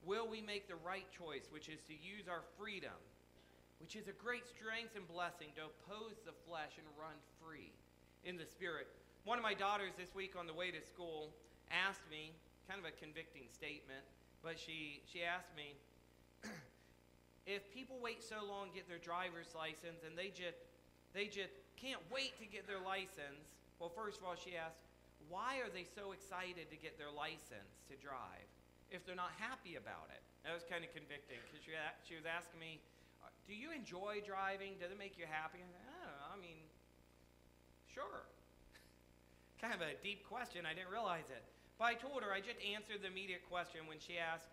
Will 0.00 0.24
we 0.24 0.40
make 0.40 0.64
the 0.64 0.80
right 0.80 1.04
choice, 1.12 1.52
which 1.52 1.68
is 1.68 1.84
to 1.92 1.92
use 1.92 2.24
our 2.24 2.40
freedom 2.56 2.96
which 3.80 3.96
is 3.96 4.08
a 4.08 4.16
great 4.16 4.48
strength 4.48 4.96
and 4.96 5.06
blessing 5.08 5.52
to 5.56 5.68
oppose 5.68 6.16
the 6.24 6.36
flesh 6.48 6.80
and 6.80 6.86
run 6.96 7.16
free 7.40 7.72
in 8.24 8.36
the 8.36 8.46
spirit. 8.46 8.88
One 9.26 9.42
of 9.42 9.42
my 9.42 9.58
daughters 9.58 9.90
this 9.98 10.14
week 10.14 10.38
on 10.38 10.46
the 10.46 10.54
way 10.54 10.70
to 10.70 10.78
school 10.78 11.34
asked 11.66 12.06
me, 12.06 12.30
kind 12.70 12.78
of 12.78 12.86
a 12.86 12.94
convicting 12.94 13.50
statement, 13.50 14.06
but 14.38 14.54
she, 14.54 15.02
she 15.02 15.26
asked 15.26 15.50
me, 15.58 15.74
if 17.42 17.66
people 17.74 17.98
wait 17.98 18.22
so 18.22 18.46
long 18.46 18.70
to 18.70 18.74
get 18.78 18.86
their 18.86 19.02
driver's 19.02 19.50
license 19.50 20.06
and 20.06 20.14
they 20.14 20.30
just, 20.30 20.62
they 21.10 21.26
just 21.26 21.58
can't 21.74 21.98
wait 22.06 22.38
to 22.38 22.46
get 22.46 22.70
their 22.70 22.78
license, 22.78 23.50
well, 23.82 23.90
first 23.90 24.22
of 24.22 24.30
all, 24.30 24.38
she 24.38 24.54
asked, 24.54 24.78
why 25.26 25.58
are 25.58 25.74
they 25.74 25.82
so 25.82 26.14
excited 26.14 26.70
to 26.70 26.78
get 26.78 26.94
their 26.94 27.10
license 27.10 27.82
to 27.90 27.98
drive 27.98 28.46
if 28.94 29.02
they're 29.02 29.18
not 29.18 29.34
happy 29.42 29.74
about 29.74 30.06
it? 30.14 30.22
That 30.46 30.54
was 30.54 30.62
kind 30.70 30.86
of 30.86 30.94
convicting 30.94 31.42
because 31.50 31.66
she, 31.66 31.74
she 32.06 32.14
was 32.14 32.30
asking 32.30 32.62
me, 32.62 32.78
do 33.50 33.58
you 33.58 33.74
enjoy 33.74 34.22
driving? 34.22 34.78
Does 34.78 34.94
it 34.94 34.98
make 35.02 35.18
you 35.18 35.26
happy? 35.26 35.58
I, 35.58 35.66
know, 35.66 36.14
I 36.30 36.38
mean, 36.38 36.62
sure. 37.90 38.30
Kind 39.60 39.74
of 39.74 39.80
a 39.80 39.96
deep 40.02 40.26
question. 40.28 40.64
I 40.64 40.74
didn't 40.74 40.90
realize 40.90 41.28
it. 41.28 41.42
But 41.78 41.92
I 41.92 41.94
told 41.94 42.22
her, 42.24 42.32
I 42.32 42.40
just 42.40 42.56
answered 42.64 43.04
the 43.04 43.08
immediate 43.08 43.44
question 43.48 43.84
when 43.84 44.00
she 44.00 44.16
asked, 44.16 44.48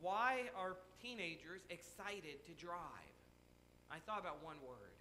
Why 0.00 0.50
are 0.54 0.78
teenagers 1.02 1.66
excited 1.70 2.42
to 2.46 2.52
drive? 2.54 3.14
I 3.90 3.98
thought 4.06 4.20
about 4.20 4.42
one 4.42 4.58
word 4.62 4.94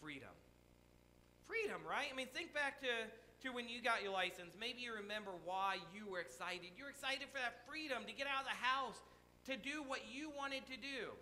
freedom. 0.00 0.32
Freedom, 1.46 1.82
right? 1.84 2.08
I 2.10 2.14
mean, 2.14 2.30
think 2.32 2.54
back 2.54 2.80
to, 2.80 3.10
to 3.42 3.52
when 3.52 3.68
you 3.68 3.82
got 3.82 4.02
your 4.02 4.14
license. 4.14 4.54
Maybe 4.58 4.80
you 4.80 4.94
remember 4.94 5.34
why 5.44 5.82
you 5.92 6.06
were 6.06 6.22
excited. 6.22 6.72
You 6.78 6.86
were 6.86 6.94
excited 6.94 7.26
for 7.28 7.42
that 7.42 7.66
freedom 7.66 8.06
to 8.06 8.14
get 8.14 8.26
out 8.30 8.46
of 8.46 8.48
the 8.48 8.60
house, 8.62 9.02
to 9.50 9.58
do 9.58 9.82
what 9.82 10.06
you 10.08 10.30
wanted 10.30 10.64
to 10.70 10.78
do. 10.78 11.12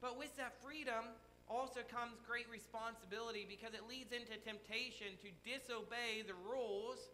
But 0.00 0.16
with 0.16 0.30
that 0.38 0.54
freedom 0.62 1.10
also 1.48 1.80
comes 1.88 2.20
great 2.24 2.46
responsibility 2.52 3.48
because 3.48 3.72
it 3.72 3.88
leads 3.88 4.12
into 4.12 4.36
temptation 4.40 5.16
to 5.24 5.28
disobey 5.44 6.24
the 6.24 6.36
rules 6.36 7.10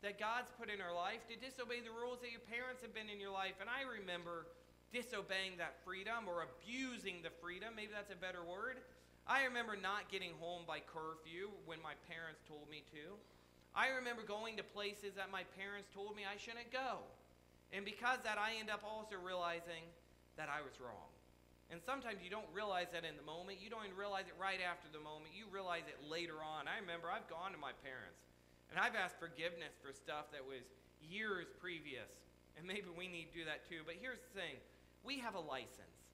that 0.00 0.16
God's 0.16 0.48
put 0.56 0.72
in 0.72 0.80
our 0.80 0.92
life, 0.92 1.20
to 1.28 1.36
disobey 1.36 1.84
the 1.84 1.92
rules 1.92 2.24
that 2.24 2.32
your 2.32 2.44
parents 2.48 2.80
have 2.80 2.96
been 2.96 3.12
in 3.12 3.20
your 3.20 3.32
life. 3.32 3.60
And 3.60 3.68
I 3.68 3.84
remember 3.84 4.48
disobeying 4.92 5.60
that 5.60 5.76
freedom 5.84 6.24
or 6.24 6.44
abusing 6.44 7.20
the 7.20 7.32
freedom. 7.40 7.76
Maybe 7.76 7.92
that's 7.92 8.12
a 8.12 8.16
better 8.16 8.40
word. 8.40 8.80
I 9.28 9.44
remember 9.44 9.76
not 9.76 10.08
getting 10.08 10.32
home 10.40 10.64
by 10.64 10.80
curfew 10.80 11.52
when 11.68 11.78
my 11.84 11.94
parents 12.08 12.40
told 12.48 12.66
me 12.72 12.82
to. 12.96 13.14
I 13.76 13.94
remember 13.94 14.24
going 14.26 14.56
to 14.56 14.64
places 14.64 15.14
that 15.14 15.30
my 15.30 15.44
parents 15.54 15.92
told 15.94 16.16
me 16.16 16.24
I 16.26 16.40
shouldn't 16.40 16.72
go. 16.72 17.06
And 17.70 17.84
because 17.84 18.18
that, 18.24 18.38
I 18.40 18.58
end 18.58 18.70
up 18.70 18.82
also 18.82 19.14
realizing 19.14 19.86
that 20.34 20.48
I 20.50 20.64
was 20.64 20.74
wrong. 20.80 21.09
And 21.70 21.78
sometimes 21.78 22.18
you 22.18 22.34
don't 22.34 22.50
realize 22.50 22.90
that 22.90 23.06
in 23.06 23.14
the 23.14 23.22
moment. 23.22 23.62
You 23.62 23.70
don't 23.70 23.86
even 23.86 23.94
realize 23.94 24.26
it 24.26 24.34
right 24.34 24.58
after 24.58 24.90
the 24.90 24.98
moment. 24.98 25.30
You 25.30 25.46
realize 25.54 25.86
it 25.86 26.02
later 26.02 26.42
on. 26.42 26.66
I 26.66 26.82
remember 26.82 27.06
I've 27.06 27.30
gone 27.30 27.54
to 27.54 27.60
my 27.62 27.70
parents 27.86 28.26
and 28.74 28.78
I've 28.78 28.98
asked 28.98 29.22
forgiveness 29.22 29.78
for 29.78 29.94
stuff 29.94 30.34
that 30.34 30.42
was 30.42 30.66
years 30.98 31.46
previous 31.62 32.10
And 32.58 32.66
maybe 32.66 32.90
we 32.90 33.06
need 33.06 33.30
to 33.30 33.34
do 33.40 33.44
that 33.46 33.64
too. 33.70 33.86
But 33.86 34.02
here's 34.02 34.18
the 34.20 34.34
thing 34.34 34.58
we 35.06 35.22
have 35.22 35.38
a 35.38 35.40
license. 35.40 36.10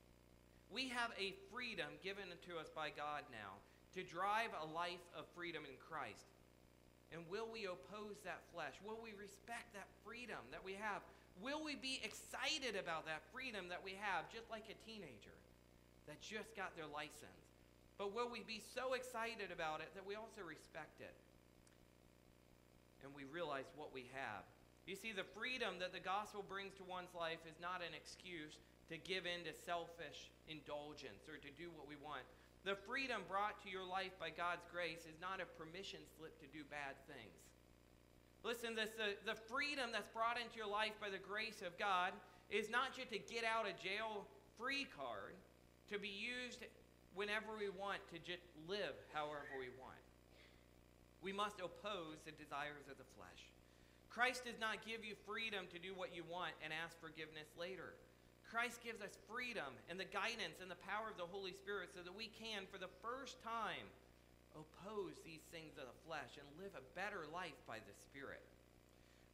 We 0.69 0.93
have 0.93 1.11
a 1.17 1.33
freedom 1.49 1.89
given 2.05 2.29
to 2.29 2.53
us 2.61 2.69
by 2.69 2.93
God 2.93 3.25
now 3.33 3.57
to 3.97 4.05
drive 4.05 4.53
a 4.61 4.67
life 4.69 5.03
of 5.17 5.25
freedom 5.33 5.65
in 5.65 5.75
Christ. 5.81 6.29
And 7.15 7.23
will 7.31 7.47
we 7.49 7.65
oppose 7.71 8.19
that 8.27 8.45
flesh? 8.53 8.75
Will 8.83 8.99
we 8.99 9.15
respect 9.15 9.73
that 9.79 9.87
freedom 10.05 10.43
that 10.51 10.61
we 10.61 10.75
have? 10.75 11.07
Will 11.39 11.63
we 11.63 11.79
be 11.79 12.03
excited 12.03 12.75
about 12.75 13.07
that 13.07 13.23
freedom 13.31 13.71
that 13.71 13.81
we 13.81 13.95
have, 13.95 14.27
just 14.29 14.51
like 14.51 14.67
a 14.67 14.77
teenager 14.83 15.39
that 16.07 16.23
just 16.23 16.55
got 16.55 16.75
their 16.75 16.89
license? 16.89 17.47
But 17.99 18.15
will 18.15 18.29
we 18.29 18.45
be 18.45 18.61
so 18.61 18.93
excited 18.93 19.49
about 19.51 19.81
it 19.81 19.91
that 19.97 20.05
we 20.05 20.15
also 20.15 20.45
respect 20.45 21.01
it? 21.01 21.17
And 23.05 23.13
we 23.15 23.25
realize 23.25 23.69
what 23.77 23.93
we 23.93 24.09
have. 24.13 24.45
You 24.87 24.95
see, 24.95 25.11
the 25.11 25.27
freedom 25.35 25.83
that 25.83 25.91
the 25.91 26.03
gospel 26.03 26.47
brings 26.47 26.79
to 26.79 26.85
one's 26.87 27.11
life 27.11 27.43
is 27.49 27.59
not 27.59 27.83
an 27.83 27.91
excuse 27.91 28.61
to 28.87 28.97
give 29.03 29.27
in 29.27 29.43
to 29.43 29.53
selfish 29.53 30.31
indulgence 30.47 31.27
or 31.27 31.43
to 31.43 31.51
do 31.59 31.75
what 31.75 31.91
we 31.91 31.99
want. 31.99 32.23
The 32.63 32.79
freedom 32.87 33.23
brought 33.27 33.59
to 33.63 33.71
your 33.71 33.87
life 33.87 34.15
by 34.19 34.31
God's 34.31 34.67
grace 34.71 35.07
is 35.07 35.19
not 35.19 35.43
a 35.43 35.47
permission 35.59 36.03
slip 36.15 36.39
to 36.39 36.47
do 36.51 36.63
bad 36.67 36.99
things. 37.11 37.47
Listen, 38.47 38.79
this, 38.79 38.95
the, 38.95 39.19
the 39.27 39.39
freedom 39.51 39.91
that's 39.91 40.11
brought 40.15 40.39
into 40.39 40.55
your 40.55 40.71
life 40.71 40.95
by 41.03 41.11
the 41.11 41.19
grace 41.19 41.67
of 41.67 41.75
God 41.79 42.15
is 42.47 42.71
not 42.71 42.95
just 42.95 43.11
a 43.11 43.19
get 43.19 43.43
out 43.43 43.67
of 43.67 43.75
jail 43.79 44.23
free 44.55 44.87
card 44.95 45.35
to 45.91 45.99
be 45.99 46.11
used 46.11 46.65
whenever 47.15 47.57
we 47.57 47.73
want 47.73 48.05
to 48.13 48.19
just 48.21 48.45
live 48.69 48.95
however 49.13 49.49
we 49.57 49.73
want. 49.81 50.01
We 51.25 51.33
must 51.33 51.59
oppose 51.59 52.21
the 52.23 52.37
desires 52.37 52.87
of 52.91 53.01
the 53.01 53.09
flesh. 53.17 53.43
Christ 54.13 54.45
does 54.45 54.61
not 54.61 54.85
give 54.85 55.05
you 55.05 55.17
freedom 55.29 55.69
to 55.73 55.79
do 55.81 55.93
what 55.93 56.17
you 56.17 56.25
want 56.25 56.57
and 56.65 56.73
ask 56.73 56.97
forgiveness 57.01 57.53
later. 57.57 57.97
Christ 58.49 58.81
gives 58.81 59.03
us 59.03 59.13
freedom 59.27 59.77
and 59.91 59.99
the 59.99 60.09
guidance 60.09 60.63
and 60.63 60.71
the 60.71 60.79
power 60.87 61.11
of 61.11 61.19
the 61.19 61.29
Holy 61.29 61.53
Spirit 61.53 61.91
so 61.93 62.01
that 62.01 62.15
we 62.15 62.31
can, 62.33 62.65
for 62.71 62.79
the 62.79 62.93
first 63.03 63.43
time, 63.43 63.85
oppose 64.57 65.21
these 65.21 65.45
things 65.53 65.77
of 65.77 65.85
the 65.85 66.01
flesh 66.07 66.41
and 66.41 66.47
live 66.57 66.73
a 66.79 66.85
better 66.97 67.29
life 67.29 67.59
by 67.69 67.83
the 67.83 67.97
Spirit. 67.97 68.41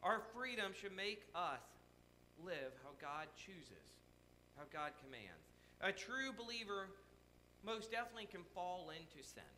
Our 0.03 0.25
freedom 0.35 0.75
should 0.75 0.97
make 0.97 1.29
us 1.37 1.63
live 2.43 2.75
how 2.83 2.97
God 2.99 3.31
chooses, 3.39 3.87
how 4.59 4.67
God 4.73 4.91
commands. 4.99 5.52
A 5.83 5.93
true 5.93 6.33
believer 6.37 6.89
most 7.65 7.91
definitely 7.91 8.27
can 8.27 8.43
fall 8.55 8.91
into 8.91 9.27
sin. 9.27 9.53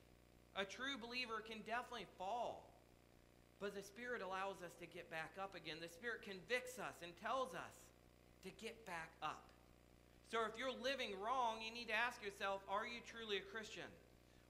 A 0.57 0.65
true 0.65 0.97
believer 1.01 1.43
can 1.47 1.59
definitely 1.67 2.07
fall 2.19 2.75
but 3.65 3.73
the 3.73 3.81
Spirit 3.81 4.21
allows 4.21 4.61
us 4.61 4.77
to 4.77 4.85
get 4.85 5.09
back 5.09 5.41
up 5.41 5.57
again. 5.57 5.81
The 5.81 5.89
Spirit 5.89 6.21
convicts 6.21 6.77
us 6.77 7.01
and 7.01 7.17
tells 7.17 7.57
us 7.57 7.81
to 8.45 8.53
get 8.61 8.77
back 8.85 9.17
up. 9.25 9.49
So 10.29 10.45
if 10.45 10.53
you're 10.61 10.75
living 10.85 11.17
wrong, 11.17 11.65
you 11.65 11.73
need 11.73 11.89
to 11.89 11.97
ask 11.97 12.21
yourself 12.21 12.61
are 12.69 12.85
you 12.85 13.01
truly 13.09 13.41
a 13.41 13.47
Christian? 13.49 13.89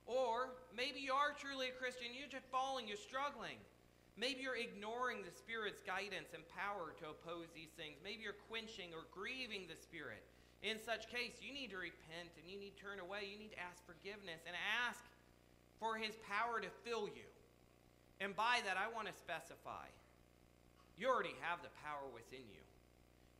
Or 0.03 0.51
maybe 0.75 0.99
you 0.99 1.15
are 1.15 1.31
truly 1.31 1.71
a 1.71 1.75
Christian, 1.79 2.11
you're 2.11 2.27
just 2.27 2.51
falling, 2.51 2.91
you're 2.91 2.99
struggling. 2.99 3.55
Maybe 4.19 4.43
you're 4.43 4.59
ignoring 4.59 5.23
the 5.23 5.31
Spirit's 5.31 5.79
guidance 5.79 6.35
and 6.35 6.43
power 6.51 6.91
to 6.99 7.15
oppose 7.15 7.47
these 7.55 7.71
things. 7.79 8.03
Maybe 8.03 8.19
you're 8.19 8.43
quenching 8.51 8.91
or 8.91 9.07
grieving 9.15 9.71
the 9.71 9.79
Spirit. 9.79 10.27
In 10.65 10.81
such 10.81 11.05
case, 11.13 11.37
you 11.45 11.53
need 11.53 11.69
to 11.69 11.77
repent 11.77 12.33
and 12.41 12.49
you 12.49 12.57
need 12.57 12.73
to 12.73 12.81
turn 12.81 12.97
away. 12.97 13.29
You 13.29 13.37
need 13.37 13.53
to 13.53 13.61
ask 13.61 13.77
forgiveness 13.85 14.41
and 14.49 14.57
ask 14.89 14.97
for 15.77 15.93
His 16.01 16.17
power 16.25 16.57
to 16.57 16.73
fill 16.81 17.05
you. 17.05 17.29
And 18.17 18.33
by 18.33 18.65
that, 18.65 18.73
I 18.73 18.89
want 18.89 19.05
to 19.05 19.13
specify 19.13 19.85
you 20.95 21.11
already 21.11 21.35
have 21.43 21.59
the 21.59 21.71
power 21.83 22.07
within 22.07 22.47
you, 22.47 22.63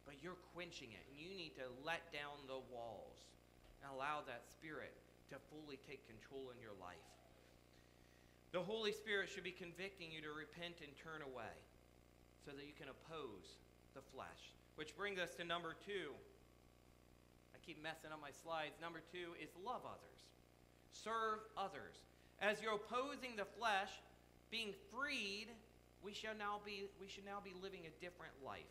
but 0.04 0.20
you're 0.20 0.40
quenching 0.52 0.92
it, 0.92 1.04
and 1.08 1.16
you 1.16 1.32
need 1.32 1.56
to 1.56 1.72
let 1.88 2.04
down 2.12 2.36
the 2.52 2.60
walls 2.68 3.32
and 3.80 3.88
allow 3.96 4.20
that 4.28 4.44
Spirit 4.44 4.92
to 5.32 5.40
fully 5.48 5.80
take 5.88 6.04
control 6.04 6.52
in 6.52 6.60
your 6.60 6.76
life. 6.84 7.00
The 8.52 8.60
Holy 8.60 8.92
Spirit 8.92 9.32
should 9.32 9.48
be 9.48 9.56
convicting 9.56 10.12
you 10.12 10.20
to 10.28 10.36
repent 10.36 10.84
and 10.84 10.92
turn 11.00 11.24
away 11.24 11.56
so 12.44 12.52
that 12.52 12.68
you 12.68 12.76
can 12.76 12.92
oppose 12.92 13.56
the 13.96 14.04
flesh. 14.12 14.52
Which 14.76 14.96
brings 15.00 15.20
us 15.20 15.32
to 15.40 15.48
number 15.48 15.80
two. 15.80 16.12
Keep 17.66 17.82
messing 17.82 18.14
up 18.14 18.22
my 18.22 18.30
slides. 18.30 18.78
Number 18.78 19.02
two 19.12 19.34
is 19.42 19.50
love 19.66 19.82
others, 19.82 20.22
serve 20.94 21.42
others. 21.58 21.98
As 22.38 22.62
you're 22.62 22.78
opposing 22.78 23.34
the 23.36 23.50
flesh, 23.58 23.90
being 24.52 24.74
freed, 24.94 25.50
we 26.06 26.14
shall 26.14 26.38
now 26.38 26.62
be 26.62 26.86
we 27.02 27.10
should 27.10 27.26
now 27.26 27.42
be 27.42 27.58
living 27.58 27.90
a 27.90 27.94
different 27.98 28.38
life. 28.46 28.70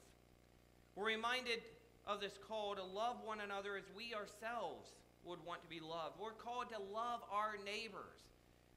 We're 0.94 1.10
reminded 1.10 1.58
of 2.06 2.20
this 2.20 2.38
call 2.46 2.76
to 2.76 2.84
love 2.84 3.18
one 3.24 3.40
another 3.40 3.74
as 3.76 3.84
we 3.96 4.14
ourselves 4.14 4.94
would 5.24 5.42
want 5.42 5.62
to 5.66 5.68
be 5.68 5.80
loved. 5.80 6.20
We're 6.20 6.38
called 6.38 6.70
to 6.70 6.78
love 6.94 7.24
our 7.32 7.58
neighbors. 7.64 8.22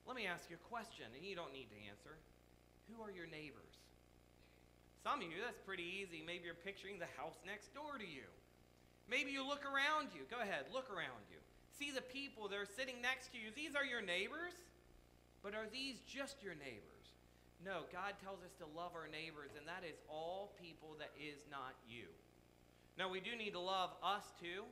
Let 0.07 0.15
me 0.15 0.25
ask 0.25 0.49
you 0.49 0.55
a 0.55 0.65
question, 0.71 1.05
and 1.13 1.21
you 1.21 1.35
don't 1.35 1.51
need 1.51 1.67
to 1.69 1.79
answer. 1.91 2.17
Who 2.89 3.03
are 3.03 3.11
your 3.11 3.27
neighbors? 3.27 3.75
Some 5.03 5.19
of 5.21 5.27
you, 5.27 5.43
that's 5.43 5.59
pretty 5.61 5.83
easy. 5.83 6.23
Maybe 6.25 6.47
you're 6.47 6.57
picturing 6.57 6.97
the 6.97 7.11
house 7.19 7.35
next 7.45 7.75
door 7.75 7.99
to 7.99 8.07
you. 8.07 8.25
Maybe 9.09 9.31
you 9.31 9.47
look 9.47 9.63
around 9.63 10.11
you. 10.11 10.27
Go 10.29 10.43
ahead, 10.43 10.67
look 10.71 10.91
around 10.91 11.23
you. 11.31 11.39
See 11.79 11.91
the 11.91 12.03
people 12.03 12.47
that 12.51 12.59
are 12.59 12.67
sitting 12.67 12.99
next 13.01 13.31
to 13.31 13.37
you. 13.39 13.55
These 13.55 13.75
are 13.75 13.85
your 13.85 14.01
neighbors? 14.01 14.55
But 15.43 15.55
are 15.55 15.69
these 15.71 16.03
just 16.03 16.43
your 16.43 16.55
neighbors? 16.59 16.97
No, 17.63 17.89
God 17.89 18.17
tells 18.21 18.43
us 18.45 18.53
to 18.61 18.67
love 18.77 18.93
our 18.93 19.09
neighbors, 19.09 19.57
and 19.57 19.65
that 19.65 19.81
is 19.81 19.97
all 20.09 20.53
people 20.61 20.93
that 21.01 21.09
is 21.17 21.41
not 21.49 21.73
you. 21.89 22.09
Now, 22.97 23.09
we 23.09 23.21
do 23.21 23.33
need 23.37 23.53
to 23.53 23.61
love 23.61 23.93
us 24.01 24.25
too, 24.41 24.65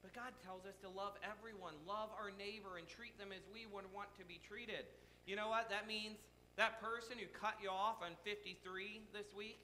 but 0.00 0.12
God 0.12 0.32
tells 0.44 0.64
us 0.64 0.76
to 0.84 0.88
love 0.88 1.16
everyone, 1.24 1.76
love 1.84 2.08
our 2.16 2.32
neighbor, 2.32 2.76
and 2.80 2.88
treat 2.88 3.16
them 3.20 3.32
as 3.32 3.44
we 3.52 3.68
would 3.68 3.88
want 3.92 4.08
to 4.16 4.24
be 4.24 4.40
treated. 4.44 4.88
You 5.28 5.36
know 5.36 5.48
what? 5.48 5.68
That 5.68 5.88
means 5.88 6.16
that 6.56 6.80
person 6.80 7.20
who 7.20 7.28
cut 7.32 7.60
you 7.60 7.68
off 7.68 8.00
on 8.00 8.16
53 8.24 8.56
this 9.12 9.28
week, 9.36 9.60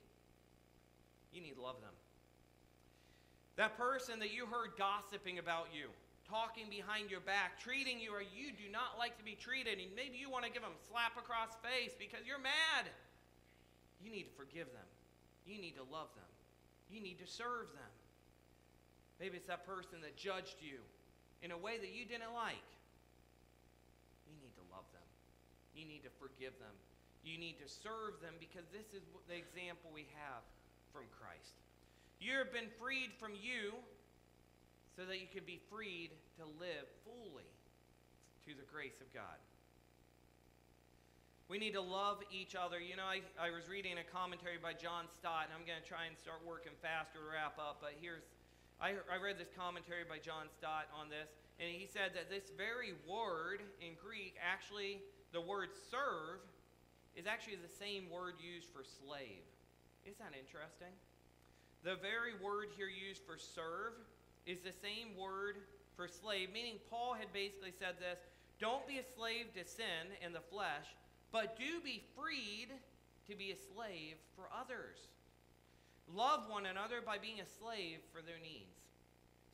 you 1.32 1.40
need 1.40 1.56
to 1.56 1.64
love 1.64 1.80
them. 1.80 1.96
That 3.56 3.78
person 3.78 4.18
that 4.18 4.34
you 4.34 4.46
heard 4.46 4.74
gossiping 4.74 5.38
about 5.38 5.70
you, 5.70 5.86
talking 6.26 6.66
behind 6.66 7.10
your 7.10 7.22
back, 7.22 7.62
treating 7.62 8.00
you 8.00 8.10
or 8.10 8.22
you 8.22 8.50
do 8.50 8.66
not 8.66 8.98
like 8.98 9.14
to 9.18 9.24
be 9.24 9.38
treated, 9.38 9.78
and 9.78 9.94
maybe 9.94 10.18
you 10.18 10.26
want 10.26 10.42
to 10.44 10.50
give 10.50 10.62
them 10.62 10.74
slap 10.90 11.14
across 11.14 11.54
face 11.62 11.94
because 11.94 12.26
you're 12.26 12.42
mad. 12.42 12.90
You 14.02 14.10
need 14.10 14.26
to 14.26 14.34
forgive 14.34 14.66
them. 14.74 14.88
You 15.46 15.62
need 15.62 15.78
to 15.78 15.86
love 15.86 16.10
them. 16.18 16.30
You 16.90 16.98
need 16.98 17.22
to 17.22 17.28
serve 17.30 17.70
them. 17.72 17.92
Maybe 19.22 19.38
it's 19.38 19.46
that 19.46 19.62
person 19.62 20.02
that 20.02 20.18
judged 20.18 20.58
you 20.58 20.82
in 21.40 21.54
a 21.54 21.58
way 21.58 21.78
that 21.78 21.94
you 21.94 22.02
didn't 22.04 22.34
like. 22.34 22.68
You 24.26 24.34
need 24.42 24.54
to 24.58 24.64
love 24.74 24.84
them. 24.90 25.06
You 25.78 25.86
need 25.86 26.02
to 26.02 26.12
forgive 26.18 26.58
them. 26.58 26.74
You 27.22 27.38
need 27.38 27.56
to 27.62 27.68
serve 27.70 28.18
them 28.18 28.34
because 28.42 28.66
this 28.74 28.90
is 28.92 29.06
the 29.30 29.38
example 29.38 29.94
we 29.94 30.10
have 30.18 30.42
from 30.92 31.06
Christ. 31.16 31.63
You 32.24 32.40
have 32.40 32.56
been 32.56 32.72
freed 32.80 33.12
from 33.20 33.36
you 33.36 33.76
so 34.96 35.04
that 35.04 35.20
you 35.20 35.28
can 35.28 35.44
be 35.44 35.60
freed 35.68 36.08
to 36.40 36.48
live 36.56 36.88
fully 37.04 37.44
to 38.48 38.56
the 38.56 38.64
grace 38.64 38.96
of 39.04 39.12
God. 39.12 39.36
We 41.52 41.60
need 41.60 41.76
to 41.76 41.84
love 41.84 42.24
each 42.32 42.56
other. 42.56 42.80
You 42.80 42.96
know, 42.96 43.04
I, 43.04 43.20
I 43.36 43.52
was 43.52 43.68
reading 43.68 44.00
a 44.00 44.06
commentary 44.08 44.56
by 44.56 44.72
John 44.72 45.04
Stott, 45.12 45.52
and 45.52 45.52
I'm 45.52 45.68
going 45.68 45.76
to 45.76 45.84
try 45.84 46.08
and 46.08 46.16
start 46.16 46.40
working 46.48 46.72
faster 46.80 47.20
to 47.20 47.28
wrap 47.28 47.60
up, 47.60 47.84
but 47.84 47.92
here's 48.00 48.24
I, 48.80 48.96
I 49.12 49.20
read 49.20 49.36
this 49.36 49.52
commentary 49.52 50.08
by 50.08 50.16
John 50.16 50.48
Stott 50.48 50.88
on 50.96 51.12
this, 51.12 51.28
and 51.60 51.68
he 51.68 51.84
said 51.84 52.16
that 52.16 52.32
this 52.32 52.48
very 52.56 52.96
word 53.04 53.60
in 53.84 54.00
Greek, 54.00 54.40
actually, 54.40 55.04
the 55.36 55.44
word 55.44 55.76
serve, 55.92 56.40
is 57.20 57.28
actually 57.28 57.60
the 57.60 57.68
same 57.68 58.08
word 58.08 58.40
used 58.40 58.72
for 58.72 58.80
slave. 58.80 59.44
Isn't 60.08 60.18
that 60.24 60.32
interesting? 60.32 60.96
The 61.84 62.00
very 62.00 62.32
word 62.40 62.72
here 62.76 62.88
used 62.88 63.20
for 63.28 63.36
serve 63.36 63.92
is 64.46 64.64
the 64.64 64.72
same 64.72 65.12
word 65.20 65.60
for 65.96 66.08
slave, 66.08 66.48
meaning 66.48 66.80
Paul 66.88 67.12
had 67.12 67.30
basically 67.32 67.76
said 67.76 68.00
this 68.00 68.18
don't 68.58 68.88
be 68.88 68.96
a 68.96 69.12
slave 69.16 69.52
to 69.52 69.68
sin 69.68 70.08
in 70.24 70.32
the 70.32 70.40
flesh, 70.40 70.88
but 71.30 71.58
do 71.60 71.84
be 71.84 72.00
freed 72.16 72.72
to 73.28 73.36
be 73.36 73.52
a 73.52 73.64
slave 73.74 74.16
for 74.34 74.48
others. 74.48 74.96
Love 76.08 76.48
one 76.48 76.64
another 76.64 77.04
by 77.04 77.18
being 77.18 77.40
a 77.40 77.54
slave 77.60 78.00
for 78.12 78.24
their 78.24 78.40
needs. 78.40 78.80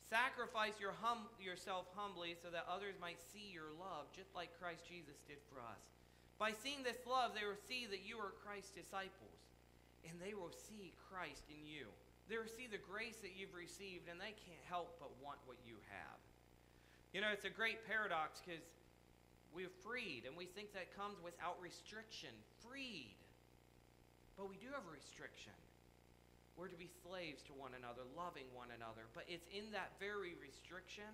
Sacrifice 0.07 0.79
your 0.79 0.95
hum- 1.03 1.31
yourself 1.39 1.87
humbly 1.95 2.35
so 2.39 2.47
that 2.51 2.67
others 2.67 2.95
might 2.99 3.19
see 3.19 3.51
your 3.51 3.75
love, 3.79 4.07
just 4.15 4.35
like 4.35 4.55
Christ 4.59 4.87
Jesus 4.87 5.19
did 5.27 5.39
for 5.51 5.59
us. 5.59 5.83
By 6.39 6.51
seeing 6.51 6.83
this 6.83 7.03
love, 7.07 7.31
they 7.35 7.47
will 7.47 7.59
see 7.67 7.87
that 7.87 8.07
you 8.07 8.19
are 8.19 8.35
Christ's 8.43 8.75
disciples, 8.75 9.39
and 10.07 10.15
they 10.19 10.33
will 10.33 10.51
see 10.51 10.95
Christ 11.11 11.43
in 11.47 11.63
you. 11.67 11.91
They 12.31 12.39
see 12.47 12.71
the 12.71 12.79
grace 12.79 13.19
that 13.27 13.35
you've 13.35 13.51
received, 13.51 14.07
and 14.07 14.15
they 14.15 14.31
can't 14.31 14.63
help 14.71 14.95
but 15.03 15.11
want 15.19 15.43
what 15.43 15.59
you 15.67 15.75
have. 15.91 16.19
You 17.11 17.19
know, 17.19 17.27
it's 17.27 17.43
a 17.43 17.51
great 17.51 17.83
paradox 17.83 18.39
because 18.39 18.63
we're 19.51 19.75
freed, 19.83 20.23
and 20.23 20.39
we 20.39 20.47
think 20.47 20.71
that 20.71 20.95
comes 20.95 21.19
without 21.19 21.59
restriction. 21.59 22.31
Freed. 22.63 23.19
But 24.39 24.47
we 24.47 24.55
do 24.55 24.71
have 24.71 24.87
a 24.87 24.93
restriction. 24.95 25.51
We're 26.55 26.71
to 26.71 26.79
be 26.79 26.87
slaves 26.87 27.43
to 27.51 27.53
one 27.59 27.75
another, 27.75 28.07
loving 28.15 28.47
one 28.55 28.71
another. 28.71 29.11
But 29.11 29.27
it's 29.27 29.51
in 29.51 29.67
that 29.75 29.99
very 29.99 30.39
restriction 30.39 31.11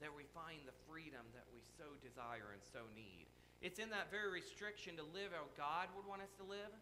that 0.00 0.08
we 0.08 0.24
find 0.32 0.64
the 0.64 0.76
freedom 0.88 1.28
that 1.36 1.44
we 1.52 1.60
so 1.76 1.92
desire 2.00 2.56
and 2.56 2.64
so 2.64 2.88
need. 2.96 3.28
It's 3.60 3.76
in 3.76 3.92
that 3.92 4.08
very 4.08 4.32
restriction 4.32 4.96
to 4.96 5.04
live 5.12 5.36
how 5.36 5.52
God 5.60 5.92
would 5.92 6.08
want 6.08 6.24
us 6.24 6.32
to 6.40 6.44
live 6.48 6.72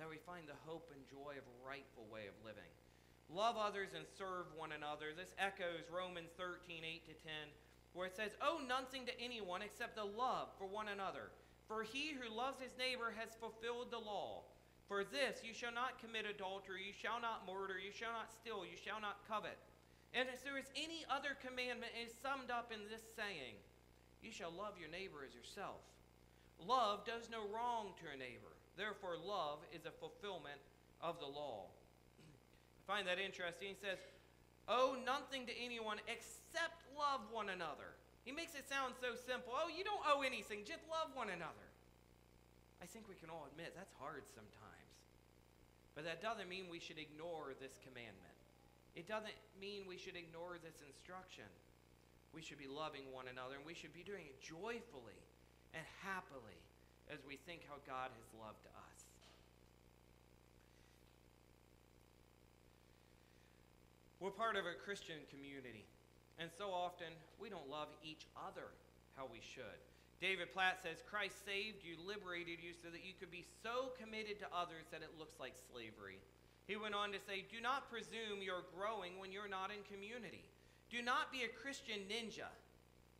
that 0.00 0.08
we 0.08 0.16
find 0.24 0.48
the 0.48 0.56
hope 0.64 0.88
and 0.96 1.04
joy 1.12 1.36
of 1.36 1.44
a 1.44 1.56
rightful 1.60 2.08
way 2.08 2.24
of 2.24 2.36
living. 2.40 2.72
Love 3.32 3.56
others 3.58 3.90
and 3.94 4.06
serve 4.18 4.46
one 4.54 4.70
another. 4.70 5.10
This 5.16 5.34
echoes 5.38 5.90
Romans 5.90 6.30
13, 6.38 6.84
8 6.84 7.06
to 7.06 7.14
10, 7.26 7.32
where 7.92 8.06
it 8.06 8.14
says, 8.14 8.38
Owe 8.40 8.62
nothing 8.62 9.06
to 9.06 9.20
anyone 9.20 9.62
except 9.62 9.96
the 9.96 10.04
love 10.06 10.48
for 10.58 10.66
one 10.66 10.88
another. 10.88 11.34
For 11.66 11.82
he 11.82 12.14
who 12.14 12.30
loves 12.30 12.62
his 12.62 12.78
neighbor 12.78 13.10
has 13.18 13.34
fulfilled 13.34 13.90
the 13.90 13.98
law. 13.98 14.46
For 14.86 15.02
this, 15.02 15.42
you 15.42 15.50
shall 15.50 15.74
not 15.74 15.98
commit 15.98 16.30
adultery, 16.30 16.86
you 16.86 16.94
shall 16.94 17.18
not 17.18 17.42
murder, 17.42 17.74
you 17.74 17.90
shall 17.90 18.14
not 18.14 18.30
steal, 18.30 18.62
you 18.62 18.78
shall 18.78 19.02
not 19.02 19.26
covet. 19.26 19.58
And 20.14 20.30
if 20.30 20.46
there 20.46 20.56
is 20.56 20.70
any 20.78 21.02
other 21.10 21.34
commandment, 21.42 21.90
it 21.98 22.06
is 22.06 22.14
summed 22.22 22.54
up 22.54 22.70
in 22.70 22.86
this 22.86 23.02
saying 23.18 23.58
You 24.22 24.30
shall 24.30 24.54
love 24.54 24.78
your 24.78 24.88
neighbor 24.88 25.26
as 25.26 25.34
yourself. 25.34 25.82
Love 26.62 27.04
does 27.04 27.28
no 27.28 27.42
wrong 27.50 27.92
to 27.98 28.14
a 28.14 28.16
neighbor. 28.16 28.54
Therefore, 28.78 29.18
love 29.18 29.58
is 29.74 29.84
a 29.84 29.98
fulfillment 29.98 30.62
of 31.02 31.18
the 31.18 31.26
law. 31.26 31.66
Find 32.86 33.06
that 33.10 33.18
interesting. 33.18 33.74
He 33.74 33.78
says, 33.78 33.98
Owe 34.66 34.98
nothing 35.06 35.46
to 35.46 35.54
anyone 35.54 35.98
except 36.06 36.86
love 36.94 37.22
one 37.30 37.50
another. 37.50 37.94
He 38.26 38.34
makes 38.34 38.58
it 38.58 38.66
sound 38.66 38.98
so 38.98 39.14
simple. 39.14 39.54
Oh, 39.54 39.70
you 39.70 39.86
don't 39.86 40.02
owe 40.02 40.26
anything, 40.26 40.66
just 40.66 40.82
love 40.90 41.14
one 41.14 41.30
another. 41.30 41.70
I 42.82 42.86
think 42.86 43.06
we 43.06 43.14
can 43.14 43.30
all 43.30 43.46
admit 43.50 43.74
that's 43.78 43.94
hard 44.02 44.26
sometimes. 44.34 44.90
But 45.94 46.04
that 46.04 46.20
doesn't 46.20 46.50
mean 46.50 46.66
we 46.66 46.82
should 46.82 46.98
ignore 46.98 47.54
this 47.62 47.78
commandment. 47.86 48.36
It 48.98 49.06
doesn't 49.06 49.36
mean 49.60 49.86
we 49.86 49.96
should 49.96 50.16
ignore 50.18 50.58
this 50.58 50.82
instruction. 50.82 51.46
We 52.34 52.42
should 52.42 52.58
be 52.58 52.68
loving 52.68 53.08
one 53.14 53.30
another, 53.30 53.56
and 53.56 53.64
we 53.64 53.78
should 53.78 53.94
be 53.94 54.02
doing 54.02 54.26
it 54.28 54.42
joyfully 54.42 55.20
and 55.72 55.84
happily 56.02 56.60
as 57.06 57.22
we 57.22 57.38
think 57.46 57.62
how 57.68 57.78
God 57.86 58.10
has 58.10 58.28
loved 58.34 58.66
us. 58.66 58.95
We're 64.20 64.32
part 64.32 64.56
of 64.56 64.64
a 64.64 64.72
Christian 64.72 65.20
community, 65.28 65.84
and 66.40 66.48
so 66.48 66.72
often 66.72 67.12
we 67.36 67.52
don't 67.52 67.68
love 67.68 67.88
each 68.00 68.24
other 68.32 68.72
how 69.12 69.28
we 69.28 69.44
should. 69.44 69.80
David 70.20 70.48
Platt 70.56 70.80
says, 70.80 71.04
Christ 71.04 71.44
saved 71.44 71.84
you, 71.84 72.00
liberated 72.00 72.64
you, 72.64 72.72
so 72.72 72.88
that 72.88 73.04
you 73.04 73.12
could 73.20 73.28
be 73.28 73.44
so 73.60 73.92
committed 74.00 74.40
to 74.40 74.48
others 74.48 74.88
that 74.88 75.04
it 75.04 75.12
looks 75.20 75.36
like 75.36 75.52
slavery. 75.68 76.16
He 76.64 76.80
went 76.80 76.96
on 76.96 77.12
to 77.12 77.20
say, 77.20 77.44
Do 77.44 77.60
not 77.60 77.92
presume 77.92 78.40
you're 78.40 78.64
growing 78.72 79.20
when 79.20 79.28
you're 79.28 79.52
not 79.52 79.68
in 79.68 79.84
community. 79.84 80.48
Do 80.88 81.04
not 81.04 81.28
be 81.28 81.44
a 81.44 81.52
Christian 81.52 82.08
ninja, 82.08 82.48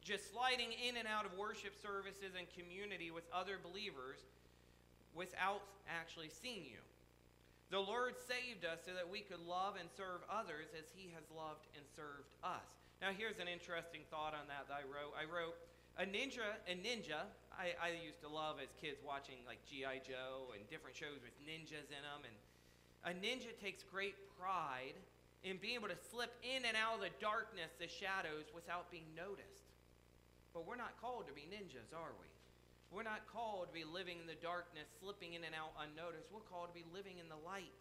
just 0.01 0.33
sliding 0.33 0.73
in 0.73 0.97
and 0.97 1.05
out 1.05 1.29
of 1.29 1.37
worship 1.37 1.77
services 1.77 2.33
and 2.33 2.49
community 2.57 3.13
with 3.13 3.29
other 3.29 3.61
believers 3.61 4.25
without 5.13 5.61
actually 5.85 6.33
seeing 6.33 6.65
you. 6.65 6.81
The 7.71 7.83
Lord 7.83 8.15
saved 8.15 8.63
us 8.63 8.87
so 8.87 8.95
that 8.95 9.11
we 9.11 9.27
could 9.27 9.43
love 9.43 9.75
and 9.75 9.91
serve 9.91 10.23
others 10.31 10.71
as 10.79 10.87
He 10.95 11.11
has 11.19 11.27
loved 11.35 11.67
and 11.75 11.83
served 11.99 12.31
us. 12.47 12.71
Now, 13.03 13.11
here's 13.11 13.43
an 13.43 13.51
interesting 13.51 14.07
thought 14.07 14.39
on 14.39 14.47
that 14.47 14.71
that 14.71 14.79
I 14.81 14.85
wrote. 14.87 15.13
I 15.19 15.27
wrote, 15.27 15.59
a 15.99 16.07
ninja, 16.07 16.47
a 16.69 16.75
ninja, 16.79 17.27
I, 17.51 17.75
I 17.81 17.97
used 17.99 18.21
to 18.23 18.31
love 18.31 18.61
as 18.61 18.69
kids 18.77 19.01
watching 19.03 19.41
like 19.49 19.59
G.I. 19.65 20.05
Joe 20.05 20.53
and 20.53 20.63
different 20.69 20.95
shows 20.95 21.19
with 21.25 21.35
ninjas 21.43 21.89
in 21.91 22.03
them. 22.05 22.23
And 22.23 22.37
a 23.03 23.13
ninja 23.17 23.51
takes 23.57 23.83
great 23.83 24.15
pride 24.39 24.97
in 25.43 25.57
being 25.57 25.75
able 25.81 25.89
to 25.89 25.99
slip 26.13 26.37
in 26.45 26.69
and 26.69 26.77
out 26.77 27.01
of 27.01 27.03
the 27.03 27.15
darkness, 27.19 27.75
the 27.81 27.89
shadows, 27.89 28.53
without 28.55 28.93
being 28.93 29.09
noticed. 29.17 29.73
But 30.53 30.69
we're 30.69 30.79
not 30.79 30.95
called 31.01 31.27
to 31.27 31.35
be 31.35 31.49
ninjas, 31.49 31.91
are 31.97 32.15
we? 32.21 32.29
We're 32.97 33.05
not 33.05 33.29
called 33.29 33.69
to 33.69 33.75
be 33.77 33.85
living 33.85 34.17
in 34.17 34.25
the 34.25 34.41
darkness, 34.41 34.89
slipping 35.05 35.37
in 35.37 35.45
and 35.45 35.53
out 35.53 35.77
unnoticed. 35.77 36.33
We're 36.33 36.49
called 36.49 36.73
to 36.73 36.77
be 36.81 36.89
living 36.97 37.21
in 37.21 37.29
the 37.29 37.37
light. 37.45 37.77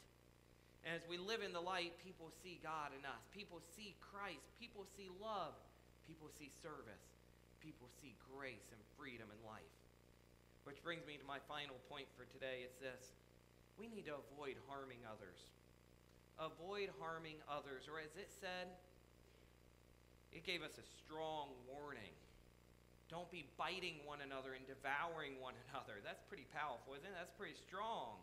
And 0.83 0.91
as 0.91 1.07
we 1.07 1.15
live 1.15 1.39
in 1.39 1.55
the 1.55 1.63
light, 1.63 1.95
people 2.03 2.27
see 2.43 2.59
God 2.59 2.91
in 2.91 3.07
us. 3.07 3.23
People 3.31 3.63
see 3.79 3.95
Christ. 4.03 4.43
People 4.59 4.83
see 4.99 5.07
love. 5.23 5.55
People 6.03 6.27
see 6.35 6.51
service 6.59 7.15
people 7.65 7.89
see 7.97 8.13
grace 8.29 8.69
and 8.69 8.77
freedom 8.93 9.25
and 9.33 9.41
life. 9.41 9.73
Which 10.69 10.77
brings 10.85 11.01
me 11.09 11.17
to 11.17 11.25
my 11.25 11.41
final 11.49 11.81
point 11.89 12.05
for 12.13 12.29
today. 12.29 12.61
It's 12.61 12.77
this 12.77 13.17
we 13.75 13.89
need 13.89 14.05
to 14.05 14.15
avoid 14.15 14.55
harming 14.69 15.01
others. 15.03 15.41
Avoid 16.37 16.93
harming 17.01 17.41
others. 17.49 17.89
Or 17.89 17.99
as 17.99 18.13
it 18.15 18.29
said, 18.29 18.71
it 20.31 20.45
gave 20.45 20.61
us 20.61 20.77
a 20.77 20.85
strong 21.01 21.51
warning. 21.67 22.13
Don't 23.15 23.31
be 23.31 23.47
biting 23.55 24.03
one 24.03 24.19
another 24.19 24.59
and 24.59 24.67
devouring 24.67 25.39
one 25.39 25.55
another. 25.71 26.03
That's 26.03 26.19
pretty 26.27 26.43
powerful, 26.51 26.99
isn't 26.99 27.07
it? 27.07 27.15
That's 27.15 27.31
pretty 27.39 27.55
strong. 27.55 28.19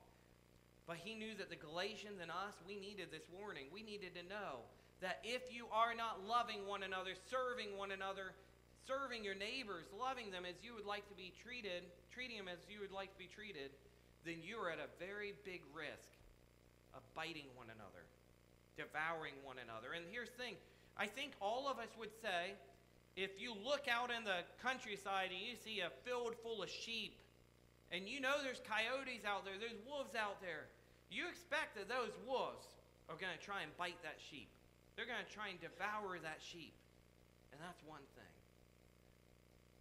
But 0.85 1.01
he 1.01 1.17
knew 1.17 1.33
that 1.41 1.49
the 1.49 1.57
Galatians 1.57 2.21
and 2.21 2.29
us, 2.29 2.53
we 2.69 2.77
needed 2.77 3.09
this 3.09 3.25
warning. 3.33 3.73
We 3.73 3.81
needed 3.81 4.13
to 4.21 4.25
know 4.29 4.69
that 5.01 5.25
if 5.25 5.49
you 5.49 5.65
are 5.73 5.97
not 5.97 6.21
loving 6.29 6.69
one 6.69 6.85
another, 6.85 7.17
serving 7.33 7.73
one 7.81 7.89
another, 7.89 8.37
serving 8.85 9.25
your 9.25 9.33
neighbors, 9.33 9.89
loving 9.97 10.29
them 10.29 10.45
as 10.45 10.61
you 10.61 10.77
would 10.77 10.85
like 10.85 11.09
to 11.09 11.17
be 11.17 11.33
treated, 11.41 11.89
treating 12.13 12.37
them 12.37 12.53
as 12.53 12.61
you 12.69 12.85
would 12.85 12.93
like 12.93 13.17
to 13.17 13.21
be 13.23 13.33
treated, 13.33 13.73
then 14.29 14.45
you 14.45 14.61
are 14.61 14.69
at 14.69 14.77
a 14.77 14.93
very 15.01 15.33
big 15.49 15.65
risk 15.73 16.13
of 16.93 17.01
biting 17.17 17.49
one 17.57 17.73
another, 17.73 18.05
devouring 18.77 19.41
one 19.41 19.57
another. 19.57 19.97
And 19.97 20.05
here's 20.13 20.29
the 20.37 20.53
thing 20.53 20.61
I 21.01 21.09
think 21.09 21.33
all 21.41 21.65
of 21.65 21.81
us 21.81 21.89
would 21.97 22.13
say 22.21 22.61
if 23.17 23.37
you 23.37 23.53
look 23.53 23.89
out 23.89 24.09
in 24.09 24.25
the 24.25 24.41
countryside 24.65 25.29
and 25.29 25.41
you 25.41 25.53
see 25.57 25.85
a 25.85 25.93
field 26.05 26.33
full 26.41 26.63
of 26.63 26.71
sheep, 26.71 27.21
and 27.93 28.09
you 28.09 28.25
know 28.25 28.41
there's 28.41 28.65
coyotes 28.65 29.29
out 29.29 29.45
there, 29.45 29.61
there's 29.61 29.77
wolves 29.85 30.17
out 30.17 30.41
there, 30.41 30.73
you 31.13 31.29
expect 31.29 31.77
that 31.77 31.93
those 31.93 32.17
wolves 32.25 32.65
are 33.13 33.21
going 33.21 33.37
to 33.37 33.43
try 33.45 33.61
and 33.61 33.69
bite 33.77 34.01
that 34.01 34.17
sheep. 34.17 34.49
They're 34.97 35.09
going 35.09 35.21
to 35.21 35.29
try 35.29 35.53
and 35.53 35.61
devour 35.61 36.17
that 36.25 36.41
sheep. 36.41 36.73
And 37.53 37.61
that's 37.61 37.85
one 37.85 38.05
thing. 38.17 38.37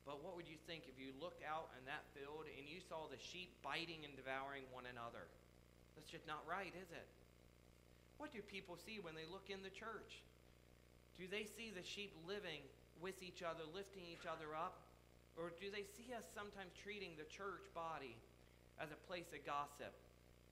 But 0.03 0.19
what 0.19 0.35
would 0.35 0.49
you 0.49 0.59
think 0.67 0.91
if 0.91 0.99
you 0.99 1.15
looked 1.23 1.39
out 1.47 1.71
in 1.79 1.87
that 1.87 2.03
field 2.11 2.51
and 2.51 2.67
you 2.67 2.83
saw 2.83 3.07
the 3.07 3.21
sheep 3.21 3.55
biting 3.63 4.03
and 4.03 4.11
devouring 4.19 4.67
one 4.75 4.91
another? 4.91 5.23
That's 5.95 6.11
just 6.11 6.27
not 6.27 6.43
right, 6.43 6.75
is 6.75 6.91
it? 6.91 7.07
What 8.19 8.35
do 8.35 8.43
people 8.43 8.75
see 8.75 8.99
when 8.99 9.15
they 9.15 9.23
look 9.23 9.47
in 9.47 9.63
the 9.63 9.71
church? 9.71 10.19
Do 11.15 11.31
they 11.31 11.47
see 11.47 11.71
the 11.71 11.85
sheep 11.85 12.11
living 12.27 12.65
with 13.01 13.19
each 13.25 13.41
other, 13.41 13.65
lifting 13.73 14.05
each 14.05 14.29
other 14.29 14.53
up? 14.53 14.85
Or 15.35 15.49
do 15.49 15.73
they 15.73 15.83
see 15.83 16.13
us 16.13 16.29
sometimes 16.31 16.71
treating 16.77 17.17
the 17.17 17.27
church 17.27 17.65
body 17.73 18.15
as 18.77 18.93
a 18.93 18.99
place 19.09 19.33
of 19.33 19.41
gossip, 19.43 19.91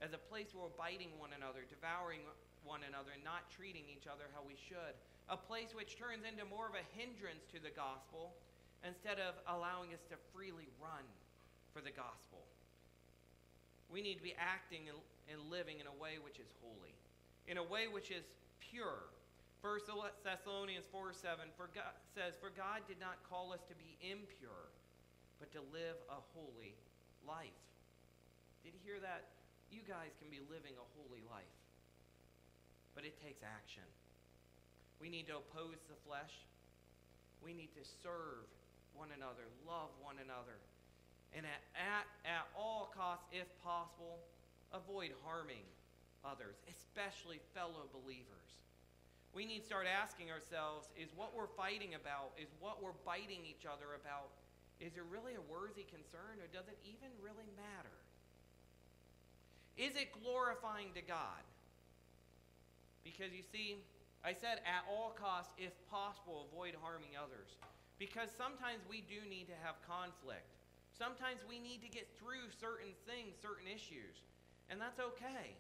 as 0.02 0.12
a 0.18 0.22
place 0.32 0.52
where 0.52 0.68
we're 0.68 0.80
biting 0.80 1.14
one 1.22 1.38
another, 1.38 1.64
devouring 1.70 2.26
one 2.66 2.82
another, 2.88 3.14
and 3.14 3.24
not 3.24 3.48
treating 3.54 3.86
each 3.88 4.10
other 4.10 4.28
how 4.34 4.42
we 4.44 4.58
should? 4.58 4.96
A 5.30 5.38
place 5.38 5.78
which 5.78 5.96
turns 5.96 6.26
into 6.26 6.44
more 6.50 6.66
of 6.66 6.74
a 6.74 6.86
hindrance 6.98 7.46
to 7.54 7.62
the 7.62 7.72
gospel 7.72 8.34
instead 8.82 9.20
of 9.20 9.38
allowing 9.46 9.94
us 9.94 10.02
to 10.10 10.18
freely 10.34 10.72
run 10.82 11.06
for 11.70 11.86
the 11.86 11.94
gospel. 11.94 12.42
We 13.92 14.02
need 14.02 14.18
to 14.18 14.26
be 14.26 14.34
acting 14.38 14.88
and, 14.90 14.98
living 15.50 15.78
in 15.78 15.86
a 15.86 15.98
way 16.02 16.18
which 16.22 16.40
is 16.40 16.50
holy, 16.62 16.94
in 17.46 17.58
a 17.58 17.64
way 17.64 17.86
which 17.86 18.10
is 18.10 18.26
pure. 18.60 19.10
1 19.60 19.84
Thessalonians 20.24 20.88
4 20.88 21.12
7 21.12 21.52
for 21.60 21.68
God, 21.76 21.92
says, 22.16 22.40
For 22.40 22.48
God 22.48 22.88
did 22.88 22.96
not 22.96 23.20
call 23.28 23.52
us 23.52 23.60
to 23.68 23.76
be 23.76 24.00
impure, 24.00 24.72
but 25.36 25.52
to 25.52 25.60
live 25.76 26.00
a 26.08 26.24
holy 26.32 26.80
life. 27.28 27.60
Did 28.64 28.72
you 28.72 28.82
hear 28.84 29.04
that? 29.04 29.36
You 29.68 29.84
guys 29.84 30.16
can 30.16 30.32
be 30.32 30.40
living 30.48 30.80
a 30.80 30.88
holy 30.96 31.22
life, 31.28 31.60
but 32.96 33.04
it 33.04 33.20
takes 33.20 33.44
action. 33.44 33.86
We 35.04 35.12
need 35.12 35.28
to 35.28 35.44
oppose 35.44 35.84
the 35.92 36.00
flesh. 36.08 36.34
We 37.44 37.52
need 37.52 37.72
to 37.76 37.84
serve 37.84 38.48
one 38.96 39.12
another, 39.16 39.48
love 39.68 39.92
one 40.00 40.20
another, 40.20 40.60
and 41.36 41.46
at, 41.46 41.64
at, 41.76 42.08
at 42.28 42.46
all 42.56 42.92
costs, 42.92 43.28
if 43.32 43.48
possible, 43.64 44.24
avoid 44.74 45.16
harming 45.24 45.64
others, 46.26 46.60
especially 46.68 47.40
fellow 47.54 47.88
believers. 47.94 48.60
We 49.34 49.46
need 49.46 49.62
to 49.62 49.66
start 49.66 49.86
asking 49.86 50.34
ourselves 50.34 50.90
is 50.98 51.14
what 51.14 51.38
we're 51.38 51.52
fighting 51.54 51.94
about, 51.94 52.34
is 52.36 52.50
what 52.60 52.82
we're 52.82 52.98
biting 53.06 53.46
each 53.46 53.70
other 53.70 53.94
about, 53.94 54.34
is 54.82 54.98
it 54.98 55.06
really 55.12 55.38
a 55.38 55.44
worthy 55.46 55.86
concern 55.86 56.42
or 56.42 56.50
does 56.50 56.66
it 56.66 56.80
even 56.88 57.14
really 57.22 57.48
matter? 57.54 57.94
Is 59.78 59.96
it 59.96 60.12
glorifying 60.12 60.92
to 60.96 61.04
God? 61.06 61.46
Because 63.04 63.32
you 63.32 63.46
see, 63.46 63.80
I 64.26 64.34
said 64.36 64.60
at 64.68 64.84
all 64.92 65.16
costs, 65.16 65.54
if 65.56 65.72
possible, 65.88 66.50
avoid 66.52 66.76
harming 66.76 67.16
others. 67.16 67.56
Because 67.96 68.28
sometimes 68.36 68.84
we 68.90 69.04
do 69.08 69.24
need 69.28 69.48
to 69.48 69.58
have 69.64 69.80
conflict. 69.88 70.52
Sometimes 70.92 71.40
we 71.48 71.60
need 71.60 71.80
to 71.84 71.92
get 71.92 72.08
through 72.20 72.52
certain 72.60 72.92
things, 73.08 73.40
certain 73.40 73.68
issues. 73.68 74.20
And 74.68 74.80
that's 74.80 75.00
okay. 75.00 75.56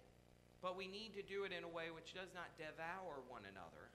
But 0.61 0.75
we 0.75 0.87
need 0.87 1.15
to 1.15 1.23
do 1.23 1.47
it 1.47 1.55
in 1.55 1.63
a 1.63 1.71
way 1.71 1.87
which 1.91 2.11
does 2.11 2.31
not 2.35 2.51
devour 2.59 3.23
one 3.31 3.47
another, 3.47 3.87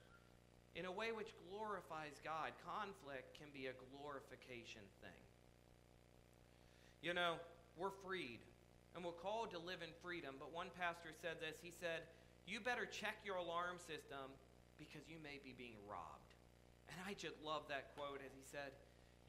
in 0.73 0.89
a 0.89 0.93
way 0.93 1.13
which 1.13 1.37
glorifies 1.49 2.17
God. 2.25 2.57
Conflict 2.65 3.37
can 3.37 3.53
be 3.53 3.69
a 3.69 3.77
glorification 3.93 4.85
thing. 5.05 5.23
You 7.05 7.13
know, 7.13 7.37
we're 7.77 7.93
freed, 8.01 8.41
and 8.97 9.05
we're 9.05 9.21
called 9.21 9.53
to 9.53 9.61
live 9.61 9.85
in 9.85 9.93
freedom, 10.01 10.41
but 10.41 10.57
one 10.57 10.73
pastor 10.73 11.13
said 11.13 11.37
this. 11.37 11.61
He 11.61 11.69
said, 11.69 12.09
You 12.49 12.65
better 12.65 12.89
check 12.89 13.21
your 13.29 13.37
alarm 13.37 13.77
system 13.77 14.33
because 14.81 15.05
you 15.05 15.21
may 15.21 15.37
be 15.45 15.53
being 15.53 15.77
robbed. 15.85 16.33
And 16.89 16.97
I 17.05 17.13
just 17.13 17.37
love 17.45 17.69
that 17.69 17.93
quote 17.93 18.25
as 18.25 18.33
he 18.33 18.41
said, 18.41 18.73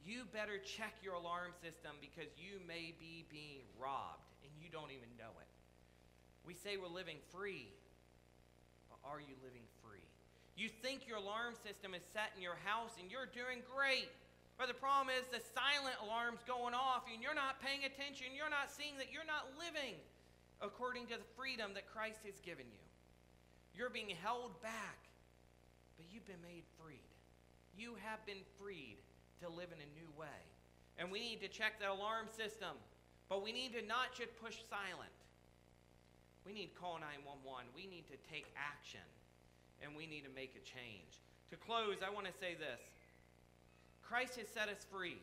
You 0.00 0.24
better 0.32 0.56
check 0.56 0.96
your 1.04 1.20
alarm 1.20 1.52
system 1.60 2.00
because 2.00 2.32
you 2.40 2.64
may 2.64 2.96
be 2.96 3.28
being 3.28 3.68
robbed, 3.76 4.24
and 4.40 4.52
you 4.56 4.72
don't 4.72 4.90
even 4.90 5.12
know 5.20 5.36
it. 5.36 5.50
We 6.46 6.54
say 6.54 6.78
we're 6.78 6.86
living 6.86 7.18
free, 7.34 7.66
but 8.88 9.02
are 9.02 9.18
you 9.18 9.34
living 9.42 9.66
free? 9.82 10.06
You 10.54 10.70
think 10.70 11.04
your 11.04 11.18
alarm 11.18 11.58
system 11.58 11.92
is 11.92 12.06
set 12.14 12.30
in 12.38 12.40
your 12.40 12.56
house 12.62 12.94
and 13.02 13.10
you're 13.10 13.26
doing 13.26 13.66
great. 13.66 14.08
But 14.56 14.72
the 14.72 14.78
problem 14.78 15.12
is 15.12 15.26
the 15.28 15.44
silent 15.52 16.00
alarm's 16.00 16.40
going 16.48 16.72
off 16.72 17.04
and 17.12 17.20
you're 17.20 17.36
not 17.36 17.60
paying 17.60 17.84
attention. 17.84 18.32
You're 18.32 18.48
not 18.48 18.72
seeing 18.72 18.96
that 18.96 19.12
you're 19.12 19.28
not 19.28 19.52
living 19.60 19.98
according 20.64 21.12
to 21.12 21.20
the 21.20 21.28
freedom 21.36 21.76
that 21.76 21.84
Christ 21.90 22.24
has 22.24 22.40
given 22.40 22.64
you. 22.64 22.84
You're 23.76 23.92
being 23.92 24.08
held 24.24 24.56
back, 24.64 24.96
but 26.00 26.06
you've 26.08 26.24
been 26.24 26.40
made 26.40 26.64
freed. 26.80 27.12
You 27.76 28.00
have 28.00 28.24
been 28.24 28.40
freed 28.56 28.96
to 29.44 29.52
live 29.52 29.68
in 29.68 29.80
a 29.82 29.90
new 29.92 30.08
way. 30.16 30.40
And 30.96 31.12
we 31.12 31.20
need 31.20 31.44
to 31.44 31.48
check 31.52 31.76
that 31.84 31.92
alarm 31.92 32.32
system, 32.32 32.72
but 33.28 33.44
we 33.44 33.52
need 33.52 33.76
to 33.76 33.84
not 33.84 34.16
just 34.16 34.32
push 34.40 34.56
silent. 34.72 35.12
We 36.46 36.54
need 36.54 36.70
to 36.70 36.78
call 36.78 37.02
911. 37.02 37.74
We 37.74 37.90
need 37.90 38.06
to 38.06 38.18
take 38.30 38.46
action, 38.54 39.02
and 39.82 39.98
we 39.98 40.06
need 40.06 40.22
to 40.22 40.30
make 40.30 40.54
a 40.54 40.62
change. 40.62 41.18
To 41.50 41.58
close, 41.58 42.06
I 42.06 42.14
want 42.14 42.30
to 42.30 42.36
say 42.38 42.54
this 42.54 42.78
Christ 44.06 44.38
has 44.38 44.46
set 44.46 44.70
us 44.70 44.86
free. 44.86 45.18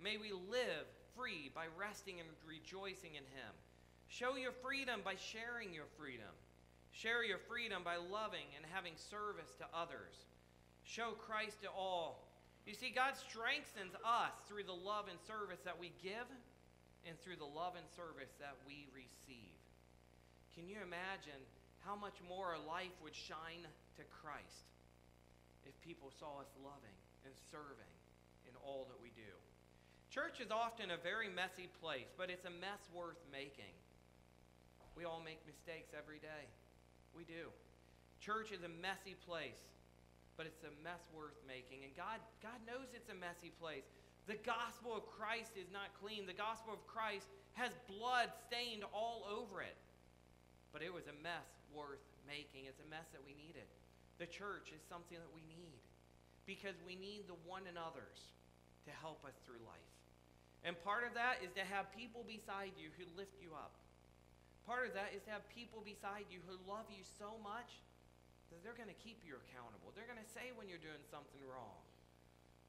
May 0.00 0.16
we 0.16 0.32
live 0.32 0.88
free 1.12 1.52
by 1.52 1.68
resting 1.76 2.18
and 2.18 2.28
rejoicing 2.48 3.14
in 3.14 3.28
Him. 3.36 3.52
Show 4.08 4.40
your 4.40 4.56
freedom 4.64 5.04
by 5.04 5.20
sharing 5.20 5.72
your 5.76 5.88
freedom. 6.00 6.32
Share 6.92 7.24
your 7.24 7.40
freedom 7.48 7.84
by 7.84 7.96
loving 7.96 8.48
and 8.56 8.64
having 8.72 8.96
service 8.96 9.52
to 9.60 9.68
others. 9.72 10.16
Show 10.84 11.12
Christ 11.16 11.62
to 11.62 11.70
all. 11.72 12.28
You 12.66 12.74
see, 12.74 12.92
God 12.92 13.16
strengthens 13.16 13.96
us 14.04 14.36
through 14.48 14.64
the 14.64 14.76
love 14.76 15.08
and 15.08 15.18
service 15.24 15.60
that 15.64 15.80
we 15.80 15.92
give 16.02 16.28
and 17.08 17.18
through 17.20 17.36
the 17.36 17.48
love 17.48 17.74
and 17.76 17.88
service 17.96 18.30
that 18.38 18.54
we 18.66 18.86
receive. 18.94 19.56
Can 20.52 20.68
you 20.68 20.76
imagine 20.84 21.40
how 21.80 21.96
much 21.96 22.20
more 22.28 22.52
our 22.52 22.62
life 22.62 22.92
would 23.00 23.16
shine 23.16 23.64
to 23.96 24.04
Christ 24.20 24.68
if 25.64 25.72
people 25.80 26.12
saw 26.20 26.44
us 26.44 26.52
loving 26.60 26.98
and 27.24 27.32
serving 27.48 27.96
in 28.44 28.54
all 28.60 28.84
that 28.92 29.00
we 29.00 29.08
do? 29.16 29.32
Church 30.12 30.44
is 30.44 30.52
often 30.52 30.92
a 30.92 31.00
very 31.00 31.32
messy 31.32 31.72
place, 31.80 32.12
but 32.20 32.28
it's 32.28 32.44
a 32.44 32.52
mess 32.52 32.84
worth 32.92 33.16
making. 33.32 33.72
We 34.92 35.08
all 35.08 35.24
make 35.24 35.40
mistakes 35.48 35.96
every 35.96 36.20
day. 36.20 36.44
We 37.16 37.24
do. 37.24 37.48
Church 38.20 38.52
is 38.52 38.60
a 38.60 38.68
messy 38.68 39.16
place, 39.24 39.56
but 40.36 40.44
it's 40.44 40.60
a 40.68 40.74
mess 40.84 41.00
worth 41.16 41.40
making. 41.48 41.88
And 41.88 41.96
God, 41.96 42.20
God 42.44 42.60
knows 42.68 42.92
it's 42.92 43.08
a 43.08 43.16
messy 43.16 43.56
place. 43.56 43.88
The 44.28 44.36
gospel 44.44 44.92
of 44.92 45.08
Christ 45.08 45.56
is 45.56 45.72
not 45.72 45.96
clean. 45.96 46.28
The 46.28 46.36
gospel 46.36 46.76
of 46.76 46.84
Christ 46.86 47.26
has 47.56 47.72
blood 47.88 48.28
stained 48.46 48.84
all 48.92 49.24
over 49.26 49.64
it. 49.64 49.80
But 50.72 50.80
it 50.80 50.92
was 50.92 51.04
a 51.06 51.16
mess 51.20 51.46
worth 51.70 52.02
making. 52.24 52.66
It's 52.66 52.80
a 52.80 52.88
mess 52.88 53.06
that 53.12 53.20
we 53.22 53.36
needed. 53.36 53.68
The 54.16 54.28
church 54.28 54.72
is 54.72 54.80
something 54.88 55.20
that 55.20 55.32
we 55.36 55.44
need 55.44 55.80
because 56.48 56.74
we 56.82 56.96
need 56.96 57.28
the 57.28 57.38
one 57.46 57.68
another's 57.68 58.32
to 58.88 58.92
help 58.98 59.22
us 59.22 59.36
through 59.46 59.62
life. 59.62 59.92
And 60.66 60.78
part 60.82 61.06
of 61.06 61.14
that 61.14 61.42
is 61.42 61.50
to 61.58 61.64
have 61.66 61.90
people 61.94 62.22
beside 62.26 62.74
you 62.78 62.90
who 62.98 63.06
lift 63.18 63.38
you 63.42 63.54
up. 63.54 63.74
Part 64.62 64.86
of 64.86 64.94
that 64.94 65.10
is 65.10 65.26
to 65.26 65.34
have 65.34 65.42
people 65.50 65.82
beside 65.82 66.30
you 66.30 66.38
who 66.46 66.54
love 66.70 66.86
you 66.86 67.02
so 67.18 67.34
much 67.42 67.82
that 68.54 68.62
they're 68.62 68.78
going 68.78 68.90
to 68.90 69.02
keep 69.02 69.18
you 69.26 69.34
accountable. 69.48 69.90
They're 69.94 70.06
going 70.06 70.22
to 70.22 70.32
say 70.34 70.54
when 70.54 70.70
you're 70.70 70.82
doing 70.82 71.02
something 71.10 71.42
wrong. 71.50 71.82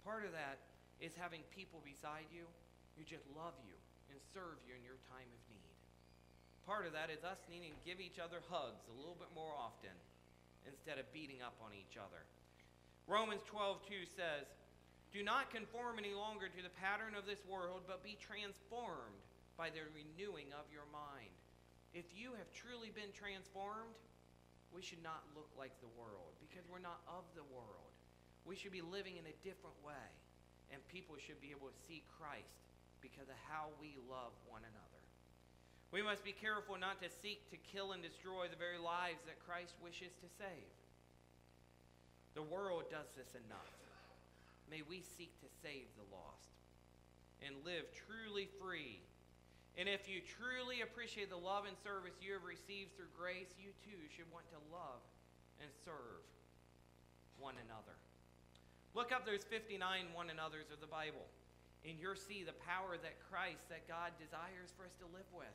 Part 0.01 0.25
of 0.25 0.33
that 0.33 0.57
is 0.97 1.13
having 1.13 1.45
people 1.53 1.85
beside 1.85 2.25
you 2.33 2.49
who 2.97 3.05
just 3.05 3.29
love 3.37 3.53
you 3.61 3.77
and 4.09 4.17
serve 4.33 4.57
you 4.65 4.73
in 4.73 4.81
your 4.81 4.97
time 5.09 5.29
of 5.29 5.41
need. 5.53 5.72
Part 6.65 6.87
of 6.87 6.93
that 6.93 7.11
is 7.11 7.23
us 7.23 7.39
needing 7.49 7.75
to 7.75 7.83
give 7.83 7.99
each 7.99 8.19
other 8.19 8.39
hugs 8.47 8.87
a 8.87 8.95
little 8.95 9.19
bit 9.19 9.27
more 9.35 9.51
often 9.51 9.91
instead 10.65 10.97
of 10.97 11.11
beating 11.11 11.41
up 11.43 11.55
on 11.59 11.75
each 11.75 11.97
other. 11.97 12.23
Romans 13.07 13.43
12:2 13.43 14.05
says, 14.05 14.47
"Do 15.11 15.23
not 15.23 15.51
conform 15.51 15.99
any 15.99 16.13
longer 16.13 16.47
to 16.47 16.61
the 16.61 16.69
pattern 16.69 17.15
of 17.15 17.25
this 17.25 17.43
world, 17.45 17.83
but 17.85 18.01
be 18.01 18.15
transformed 18.15 19.21
by 19.57 19.69
the 19.69 19.83
renewing 19.91 20.53
of 20.53 20.71
your 20.71 20.85
mind." 20.85 21.35
If 21.93 22.13
you 22.13 22.33
have 22.33 22.51
truly 22.53 22.91
been 22.91 23.11
transformed, 23.11 23.95
we 24.71 24.81
should 24.81 25.03
not 25.03 25.27
look 25.35 25.51
like 25.57 25.77
the 25.81 25.87
world 25.99 26.33
because 26.39 26.65
we're 26.67 26.79
not 26.79 27.03
of 27.07 27.25
the 27.35 27.43
world. 27.43 27.91
We 28.45 28.55
should 28.55 28.71
be 28.71 28.81
living 28.81 29.17
in 29.17 29.27
a 29.27 29.33
different 29.43 29.79
way, 29.83 30.09
and 30.71 30.85
people 30.87 31.17
should 31.17 31.39
be 31.39 31.51
able 31.51 31.69
to 31.69 31.77
see 31.85 32.03
Christ 32.17 32.63
because 33.01 33.29
of 33.29 33.35
how 33.35 33.69
we 33.79 33.97
love 33.97 34.33
one 34.47 34.63
another. 34.63 35.02
We 35.93 36.01
must 36.01 36.25
be 36.25 36.33
careful 36.33 36.73
not 36.73 36.97
to 37.05 37.09
seek 37.21 37.45
to 37.53 37.57
kill 37.69 37.93
and 37.93 38.01
destroy 38.01 38.49
the 38.49 38.57
very 38.57 38.81
lives 38.81 39.21
that 39.29 39.37
Christ 39.45 39.77
wishes 39.77 40.09
to 40.25 40.27
save. 40.41 40.73
The 42.33 42.41
world 42.41 42.89
does 42.89 43.13
this 43.13 43.37
enough. 43.37 43.77
May 44.73 44.81
we 44.81 45.05
seek 45.05 45.37
to 45.45 45.49
save 45.61 45.85
the 45.93 46.09
lost 46.09 46.49
and 47.45 47.53
live 47.61 47.85
truly 48.09 48.49
free. 48.57 49.05
And 49.77 49.85
if 49.85 50.09
you 50.09 50.25
truly 50.25 50.81
appreciate 50.81 51.29
the 51.29 51.37
love 51.37 51.69
and 51.69 51.77
service 51.85 52.17
you 52.17 52.33
have 52.33 52.41
received 52.41 52.97
through 52.97 53.13
grace, 53.13 53.53
you 53.61 53.69
too 53.85 54.01
should 54.09 54.29
want 54.33 54.49
to 54.49 54.59
love 54.73 55.05
and 55.61 55.69
serve 55.85 56.25
one 57.37 57.53
another. 57.69 57.93
Look 58.97 59.13
up 59.13 59.29
those 59.29 59.45
59 59.45 59.77
one 60.17 60.33
another's 60.33 60.73
of 60.73 60.81
the 60.81 60.89
Bible, 60.89 61.29
and 61.85 62.01
you'll 62.01 62.17
see 62.17 62.41
the 62.41 62.57
power 62.65 62.97
that 62.97 63.21
Christ, 63.29 63.69
that 63.69 63.85
God 63.85 64.17
desires 64.17 64.73
for 64.73 64.89
us 64.89 64.97
to 64.97 65.05
live 65.13 65.29
with 65.37 65.53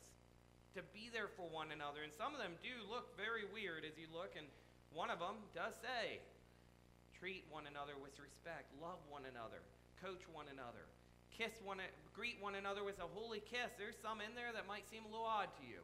to 0.79 0.87
be 0.95 1.11
there 1.11 1.27
for 1.35 1.43
one 1.51 1.75
another. 1.75 2.07
And 2.07 2.15
some 2.15 2.31
of 2.31 2.39
them 2.39 2.55
do 2.63 2.71
look 2.87 3.19
very 3.19 3.43
weird 3.51 3.83
as 3.83 3.99
you 3.99 4.07
look, 4.15 4.39
and 4.39 4.47
one 4.95 5.11
of 5.11 5.19
them 5.19 5.43
does 5.51 5.75
say, 5.83 6.23
treat 7.19 7.43
one 7.51 7.67
another 7.67 7.99
with 7.99 8.15
respect, 8.23 8.71
love 8.79 9.03
one 9.11 9.27
another, 9.27 9.59
coach 9.99 10.23
one 10.31 10.47
another, 10.47 10.87
kiss 11.35 11.59
one, 11.67 11.83
greet 12.15 12.39
one 12.39 12.55
another 12.55 12.87
with 12.87 13.03
a 13.03 13.11
holy 13.11 13.43
kiss. 13.43 13.75
There's 13.75 13.99
some 13.99 14.23
in 14.23 14.39
there 14.39 14.55
that 14.55 14.71
might 14.71 14.87
seem 14.87 15.03
a 15.03 15.11
little 15.11 15.27
odd 15.27 15.51
to 15.59 15.65
you. 15.67 15.83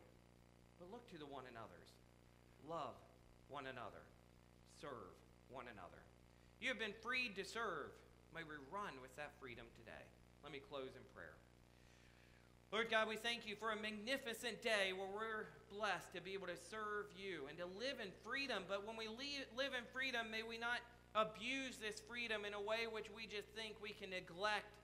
But 0.78 0.94
look 0.94 1.11
to 1.11 1.18
the 1.18 1.26
one 1.26 1.50
another's. 1.50 1.90
Love 2.70 2.94
one 3.50 3.66
another. 3.66 4.02
Serve 4.78 5.14
one 5.50 5.66
another. 5.66 6.02
You 6.62 6.70
have 6.70 6.78
been 6.78 6.96
freed 7.02 7.35
to 7.37 7.44
serve. 7.44 7.90
May 8.30 8.46
we 8.46 8.59
run 8.70 8.94
with 9.02 9.14
that 9.18 9.35
freedom 9.42 9.66
today. 9.74 10.07
Let 10.42 10.50
me 10.50 10.62
close 10.62 10.94
in 10.94 11.04
prayer. 11.14 11.35
Lord 12.75 12.91
God, 12.91 13.07
we 13.07 13.15
thank 13.15 13.47
you 13.47 13.55
for 13.55 13.71
a 13.71 13.79
magnificent 13.79 14.59
day 14.59 14.91
where 14.91 15.07
we're 15.07 15.47
blessed 15.71 16.11
to 16.11 16.19
be 16.19 16.35
able 16.35 16.51
to 16.51 16.59
serve 16.59 17.07
you 17.15 17.47
and 17.47 17.55
to 17.63 17.71
live 17.79 18.03
in 18.03 18.11
freedom. 18.27 18.67
But 18.67 18.83
when 18.83 18.99
we 18.99 19.07
live 19.07 19.79
in 19.79 19.87
freedom, 19.95 20.27
may 20.27 20.43
we 20.43 20.59
not 20.59 20.83
abuse 21.15 21.79
this 21.79 22.03
freedom 22.03 22.43
in 22.43 22.51
a 22.51 22.59
way 22.59 22.91
which 22.91 23.07
we 23.15 23.31
just 23.31 23.47
think 23.55 23.79
we 23.79 23.95
can 23.95 24.11
neglect 24.11 24.75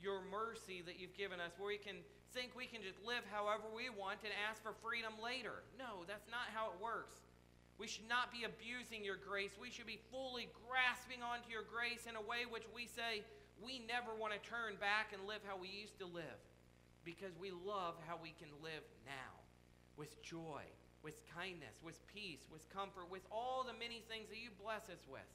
your 0.00 0.24
mercy 0.24 0.80
that 0.88 0.96
you've 0.96 1.12
given 1.12 1.36
us, 1.36 1.52
where 1.60 1.68
we 1.68 1.76
can 1.76 2.00
think 2.32 2.56
we 2.56 2.64
can 2.64 2.80
just 2.80 2.96
live 3.04 3.28
however 3.28 3.68
we 3.68 3.92
want 3.92 4.24
and 4.24 4.32
ask 4.48 4.64
for 4.64 4.72
freedom 4.80 5.12
later. 5.20 5.68
No, 5.76 6.08
that's 6.08 6.32
not 6.32 6.48
how 6.48 6.72
it 6.72 6.80
works. 6.80 7.28
We 7.76 7.84
should 7.84 8.08
not 8.08 8.32
be 8.32 8.48
abusing 8.48 9.04
your 9.04 9.20
grace. 9.20 9.52
We 9.60 9.68
should 9.68 9.84
be 9.84 10.00
fully 10.08 10.48
grasping 10.64 11.20
onto 11.20 11.52
your 11.52 11.68
grace 11.68 12.08
in 12.08 12.16
a 12.16 12.24
way 12.24 12.48
which 12.48 12.64
we 12.72 12.88
say 12.88 13.20
we 13.60 13.84
never 13.84 14.16
want 14.16 14.32
to 14.32 14.40
turn 14.40 14.80
back 14.80 15.12
and 15.12 15.28
live 15.28 15.44
how 15.44 15.60
we 15.60 15.68
used 15.68 16.00
to 16.00 16.08
live 16.08 16.40
because 17.04 17.36
we 17.38 17.52
love 17.52 17.94
how 18.08 18.16
we 18.20 18.34
can 18.40 18.48
live 18.62 18.82
now 19.04 19.32
with 19.96 20.20
joy, 20.22 20.64
with 21.04 21.20
kindness, 21.36 21.76
with 21.84 22.00
peace, 22.08 22.48
with 22.50 22.64
comfort, 22.72 23.12
with 23.12 23.22
all 23.30 23.62
the 23.62 23.76
many 23.76 24.02
things 24.08 24.28
that 24.28 24.40
you 24.40 24.50
bless 24.56 24.88
us 24.88 25.04
with. 25.06 25.28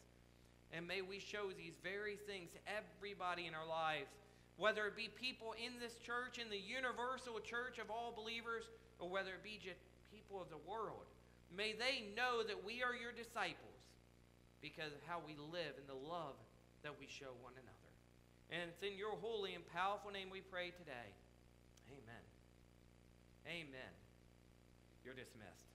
And 0.73 0.85
may 0.85 1.01
we 1.01 1.17
show 1.17 1.49
these 1.53 1.77
very 1.81 2.17
things 2.29 2.49
to 2.53 2.61
everybody 2.69 3.47
in 3.47 3.53
our 3.53 3.65
lives, 3.65 4.09
whether 4.57 4.85
it 4.85 4.97
be 4.97 5.09
people 5.09 5.53
in 5.57 5.79
this 5.79 5.97
church, 6.01 6.37
in 6.37 6.49
the 6.49 6.59
universal 6.59 7.39
church 7.39 7.79
of 7.79 7.89
all 7.89 8.13
believers, 8.13 8.69
or 8.99 9.09
whether 9.09 9.33
it 9.33 9.43
be 9.45 9.57
just 9.57 9.81
people 10.11 10.41
of 10.41 10.49
the 10.49 10.61
world. 10.69 11.07
May 11.49 11.73
they 11.73 12.13
know 12.13 12.45
that 12.45 12.61
we 12.61 12.83
are 12.85 12.93
your 12.93 13.13
disciples 13.13 13.81
because 14.61 14.93
of 14.93 15.01
how 15.07 15.21
we 15.25 15.33
live 15.39 15.73
and 15.79 15.87
the 15.89 15.97
love 15.97 16.37
that 16.83 16.93
we 16.99 17.07
show 17.07 17.33
one 17.41 17.55
another. 17.57 17.93
And 18.51 18.69
it's 18.69 18.83
in 18.85 18.97
your 18.97 19.17
holy 19.21 19.55
and 19.55 19.65
powerful 19.73 20.11
name 20.11 20.29
we 20.29 20.41
pray 20.41 20.69
today. 20.73 21.09
Amen. 21.89 22.23
Amen. 23.47 23.93
You're 25.03 25.15
dismissed. 25.15 25.68